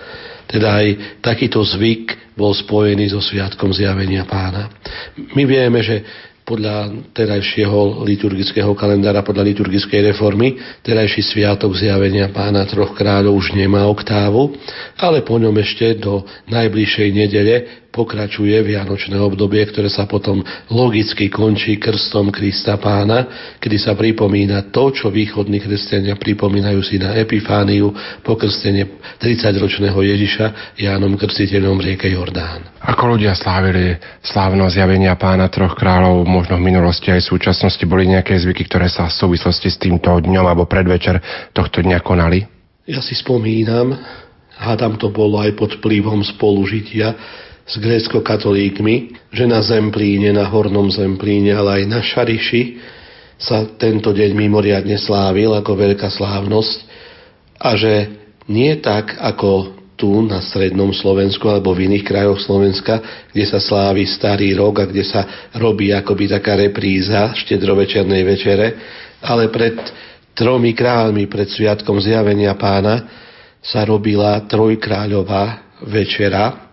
[0.51, 4.67] Teda aj takýto zvyk bol spojený so sviatkom zjavenia pána.
[5.39, 6.03] My vieme, že
[6.51, 10.59] podľa terajšieho liturgického kalendára, podľa liturgickej reformy.
[10.83, 14.51] Terajší sviatok zjavenia pána troch kráľov už nemá oktávu,
[14.99, 21.77] ale po ňom ešte do najbližšej nedele pokračuje Vianočné obdobie, ktoré sa potom logicky končí
[21.77, 27.91] krstom Krista pána, kedy sa pripomína to, čo východní kresťania pripomínajú si na Epifániu,
[28.23, 32.71] pokrstenie 30-ročného Ježiša Jánom Krstiteľom rieke Jordán.
[32.81, 38.09] Ako ľudia slávili slávno zjavenia pána troch kráľov, možno v minulosti aj v súčasnosti boli
[38.09, 41.21] nejaké zvyky, ktoré sa v súvislosti s týmto dňom alebo predvečer
[41.53, 42.47] tohto dňa konali?
[42.89, 43.93] Ja si spomínam,
[44.57, 47.13] hádam to bolo aj pod vplyvom spolužitia,
[47.71, 52.63] s grécko-katolíkmi, že na Zemplíne, na Hornom Zemplíne, ale aj na Šariši
[53.39, 56.79] sa tento deň mimoriadne slávil ako veľká slávnosť
[57.63, 57.95] a že
[58.51, 64.09] nie tak ako tu na strednom Slovensku alebo v iných krajoch Slovenska, kde sa slávi
[64.09, 68.67] starý rok a kde sa robí akoby taká repríza štedrovečernej večere,
[69.21, 69.77] ale pred
[70.33, 73.07] tromi kráľmi, pred sviatkom zjavenia pána
[73.61, 76.70] sa robila trojkráľová večera,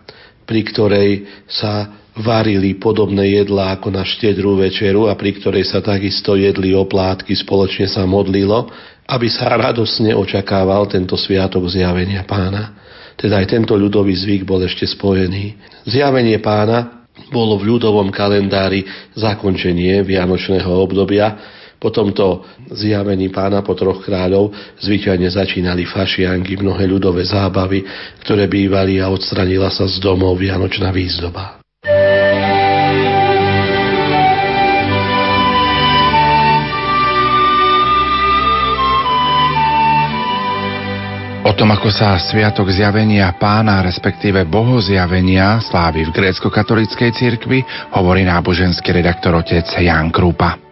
[0.48, 1.10] pri ktorej
[1.44, 7.30] sa varili podobné jedlá ako na štedrú večeru a pri ktorej sa takisto jedli oplátky,
[7.36, 8.66] spoločne sa modlilo,
[9.06, 12.74] aby sa radosne očakával tento sviatok zjavenia pána.
[13.14, 15.58] Teda aj tento ľudový zvyk bol ešte spojený.
[15.86, 22.42] Zjavenie pána bolo v ľudovom kalendári zakončenie vianočného obdobia, po tomto
[22.74, 24.50] zjavení pána po troch kráľov
[24.82, 27.86] zvyčajne začínali fašianky, mnohé ľudové zábavy,
[28.26, 31.58] ktoré bývali a odstranila sa z domov vianočná výzdoba.
[41.48, 47.64] O tom, ako sa Sviatok zjavenia pána, respektíve bohozjavenia slávi v grécko-katolíckej cirkvi,
[47.96, 50.67] hovorí náboženský redaktor otec Jan Krupa.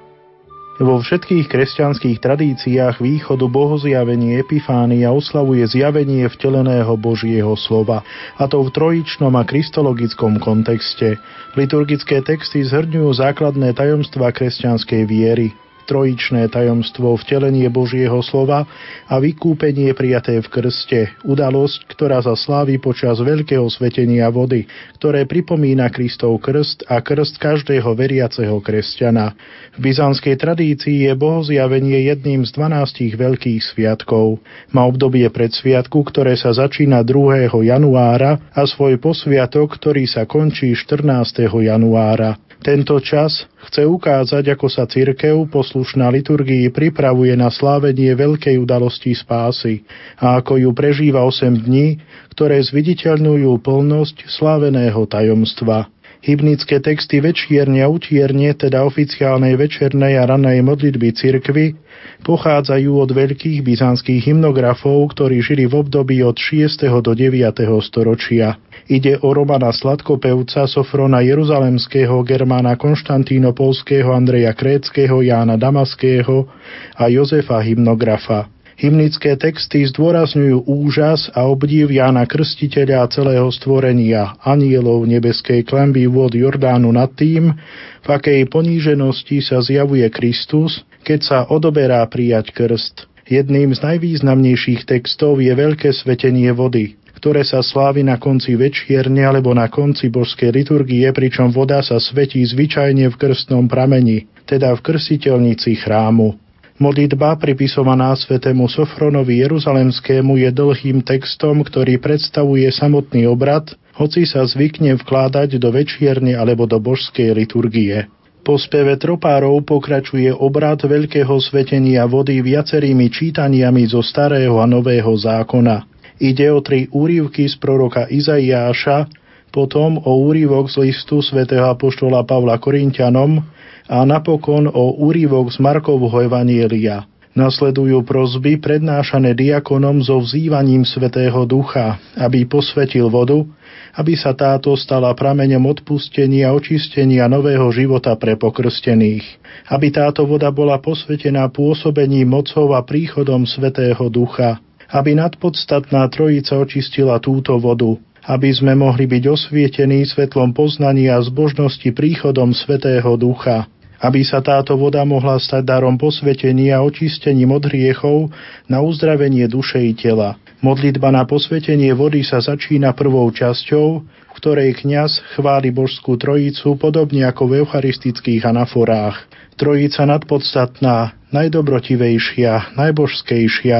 [0.76, 8.04] Vo všetkých kresťanských tradíciách východu bohozjavenie Epifánia oslavuje zjavenie vteleného Božieho slova,
[8.36, 11.16] a to v trojičnom a kristologickom kontexte.
[11.56, 15.56] Liturgické texty zhrňujú základné tajomstvá kresťanskej viery
[15.86, 18.66] trojičné tajomstvo vtelenie Božieho slova
[19.06, 24.66] a vykúpenie prijaté v krste, udalosť, ktorá sa slávi počas veľkého svetenia vody,
[24.98, 29.32] ktoré pripomína Kristov krst a krst každého veriaceho kresťana.
[29.78, 34.42] V byzantskej tradícii je bohozjavenie jedným z dvanástich veľkých sviatkov.
[34.74, 37.54] Má obdobie predsviatku, ktoré sa začína 2.
[37.62, 41.46] januára a svoj posviatok, ktorý sa končí 14.
[41.46, 42.45] januára.
[42.66, 49.86] Tento čas chce ukázať, ako sa cirkev poslušná liturgii pripravuje na slávenie veľkej udalosti spásy
[50.18, 52.02] a ako ju prežíva 8 dní,
[52.34, 55.86] ktoré zviditeľňujú plnosť sláveného tajomstva.
[56.24, 61.76] Hybnické texty večierne a utierne, teda oficiálnej večernej a ranej modlitby cirkvy,
[62.24, 66.88] pochádzajú od veľkých byzantských hymnografov, ktorí žili v období od 6.
[67.04, 67.36] do 9.
[67.84, 68.56] storočia.
[68.86, 76.46] Ide o Romana Sladkopevca, Sofrona Jeruzalemského, Germána Konštantínopolského, Andreja Kréckého, Jána Damaského
[76.94, 78.55] a Jozefa Hymnografa.
[78.76, 86.36] Hymnické texty zdôrazňujú úžas a obdiv Jána Krstiteľa a celého stvorenia, anielov nebeskej klamby vôd
[86.36, 87.56] Jordánu nad tým,
[88.04, 93.08] v akej poníženosti sa zjavuje Kristus, keď sa odoberá prijať krst.
[93.24, 99.56] Jedným z najvýznamnejších textov je veľké svetenie vody ktoré sa slávi na konci večierne alebo
[99.56, 104.28] na konci božskej liturgie, pričom voda sa svetí zvyčajne v krstnom prameni.
[104.46, 106.45] teda v krstiteľnici chrámu.
[106.76, 114.92] Modlitba pripisovaná svetému Sofronovi Jeruzalemskému je dlhým textom, ktorý predstavuje samotný obrad, hoci sa zvykne
[115.00, 118.12] vkládať do večierne alebo do božskej liturgie.
[118.44, 125.88] Po speve tropárov pokračuje obrad veľkého svetenia vody viacerými čítaniami zo starého a nového zákona.
[126.20, 129.08] Ide o tri úrivky z proroka Izaiáša,
[129.48, 133.40] potom o úrivok z listu svätého apoštola Pavla Korintianom
[133.86, 137.06] a napokon o úrivok z Markovho Evanielia.
[137.36, 143.44] Nasledujú prozby prednášané diakonom so vzývaním Svetého Ducha, aby posvetil vodu,
[143.92, 149.24] aby sa táto stala prameňom odpustenia očistenia nového života pre pokrstených,
[149.68, 154.56] aby táto voda bola posvetená pôsobením mocov a príchodom Svetého Ducha,
[154.88, 161.92] aby nadpodstatná Trojica očistila túto vodu, aby sme mohli byť osvietení svetlom poznania a zbožnosti
[161.92, 163.68] príchodom Svetého Ducha,
[164.00, 168.28] aby sa táto voda mohla stať darom posvetenia a očistením od hriechov
[168.68, 170.36] na uzdravenie duše i tela.
[170.64, 177.24] Modlitba na posvetenie vody sa začína prvou časťou, v ktorej kňaz chváli Božskú trojicu podobne
[177.28, 179.28] ako v eucharistických anaforách.
[179.56, 183.78] Trojica nadpodstatná, najdobrotivejšia, najbožskejšia,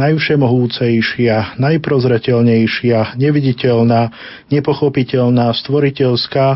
[0.00, 4.00] najvšemohúcejšia, najprozretelnejšia, neviditeľná,
[4.48, 6.46] nepochopiteľná, stvoriteľská,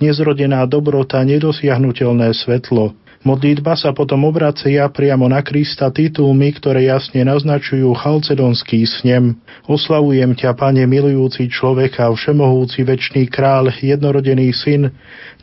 [0.00, 2.96] nezrodená dobrota, nedosiahnutelné svetlo.
[3.20, 9.36] Modlitba sa potom obracia priamo na Krista titulmi, ktoré jasne naznačujú chalcedonský snem.
[9.68, 14.88] Oslavujem ťa, Pane, milujúci človeka, všemohúci večný král, jednorodený syn,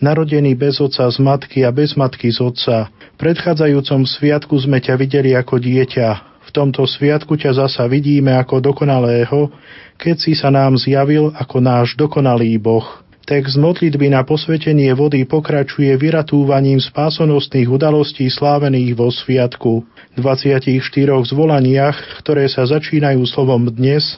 [0.02, 2.90] narodený bez oca z matky a bez matky z otca.
[3.14, 6.10] V predchádzajúcom sviatku sme ťa videli ako dieťa.
[6.50, 9.54] V tomto sviatku ťa zasa vidíme ako dokonalého,
[10.02, 13.06] keď si sa nám zjavil ako náš dokonalý Boh.
[13.28, 19.84] Text modlitby na posvetenie vody pokračuje vyratúvaním spásonostných udalostí slávených vo sviatku.
[19.84, 20.72] V 24
[21.28, 24.16] zvolaniach, ktoré sa začínajú slovom dnes,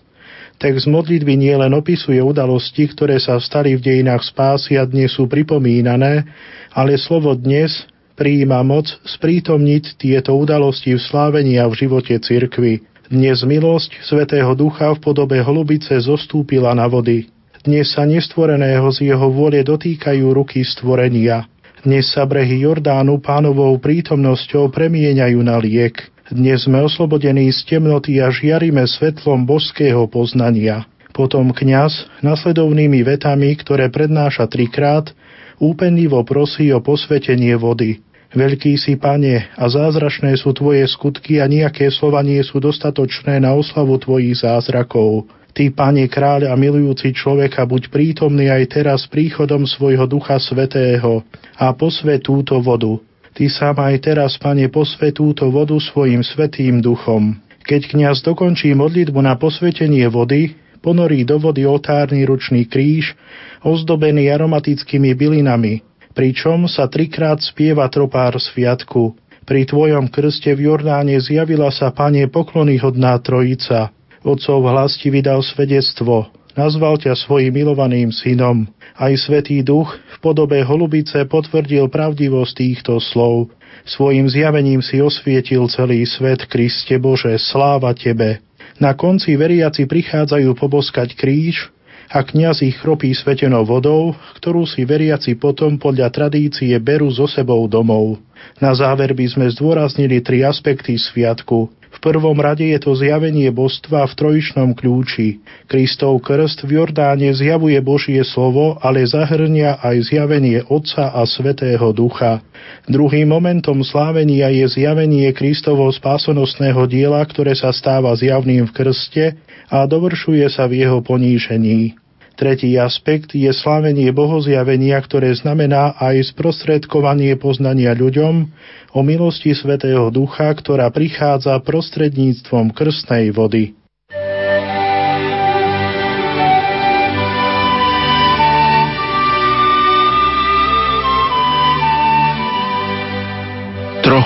[0.62, 6.30] text modlitby nielen opisuje udalosti, ktoré sa stali v dejinách spásy a dnes sú pripomínané,
[6.70, 12.86] ale slovo dnes prijíma moc sprítomniť tieto udalosti v slávení a v živote cirkvy.
[13.10, 17.39] Dnes milosť Svetého Ducha v podobe holubice zostúpila na vody.
[17.60, 21.43] Dnes sa nestvoreného z jeho vôle dotýkajú ruky stvorenia.
[21.84, 26.07] Dnes sa brehy Jordánu pánovou prítomnosťou premieňajú na liek.
[26.32, 30.88] Dnes sme oslobodení z temnoty a žiarime svetlom božského poznania.
[31.12, 35.12] Potom kňaz nasledovnými vetami, ktoré prednáša trikrát,
[35.60, 37.99] úpenlivo prosí o posvetenie vody.
[38.32, 43.51] Veľký si, pane, a zázračné sú tvoje skutky a nejaké slova nie sú dostatočné na
[43.51, 45.28] oslavu tvojich zázrakov.
[45.50, 51.26] Ty, Pane kráľ a milujúci človeka, buď prítomný aj teraz príchodom svojho Ducha Svetého
[51.58, 53.02] a posve túto vodu.
[53.34, 57.38] Ty sám aj teraz, Pane, posve túto vodu svojim Svetým Duchom.
[57.66, 63.14] Keď kňaz dokončí modlitbu na posvetenie vody, ponorí do vody otárny ručný kríž,
[63.62, 65.82] ozdobený aromatickými bylinami,
[66.18, 69.18] pričom sa trikrát spieva tropár sviatku.
[69.45, 73.89] Pri tvojom krste v Jordáne zjavila sa, Pane, poklonyhodná trojica–
[74.24, 76.28] Otcov hlas ti vydal svedectvo,
[76.59, 78.67] nazval ťa svojim milovaným synom.
[78.99, 83.47] Aj Svetý Duch v podobe holubice potvrdil pravdivosť týchto slov.
[83.88, 88.43] Svojim zjavením si osvietil celý svet, Kriste Bože, sláva Tebe.
[88.76, 91.72] Na konci veriaci prichádzajú poboskať kríž
[92.11, 97.63] a kniaz ich chropí svetenou vodou, ktorú si veriaci potom podľa tradície berú so sebou
[97.72, 98.20] domov.
[98.59, 101.78] Na záver by sme zdôraznili tri aspekty sviatku.
[101.90, 105.44] V prvom rade je to zjavenie božstva v trojičnom kľúči.
[105.68, 112.40] Kristov krst v Jordáne zjavuje Božie slovo, ale zahrnia aj zjavenie Otca a Svetého Ducha.
[112.88, 119.26] Druhým momentom slávenia je zjavenie Kristovo spásonosného diela, ktoré sa stáva zjavným v krste
[119.68, 121.99] a dovršuje sa v jeho ponížení.
[122.40, 128.48] Tretí aspekt je slávenie bohozjavenia, ktoré znamená aj sprostredkovanie poznania ľuďom
[128.96, 133.78] o milosti Svetého Ducha, ktorá prichádza prostredníctvom krstnej vody.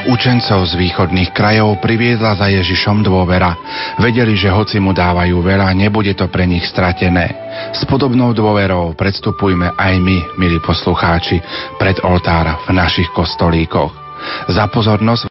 [0.10, 3.54] Učencov z východných krajov priviedla za Ježišom dôvera.
[4.02, 7.30] Vedeli, že hoci mu dávajú veľa, nebude to pre nich stratené.
[7.72, 11.38] S podobnou dôverou predstupujme aj my, milí poslucháči,
[11.78, 14.04] pred oltár v našich kostolíkoch.
[14.50, 15.22] Za pozornosť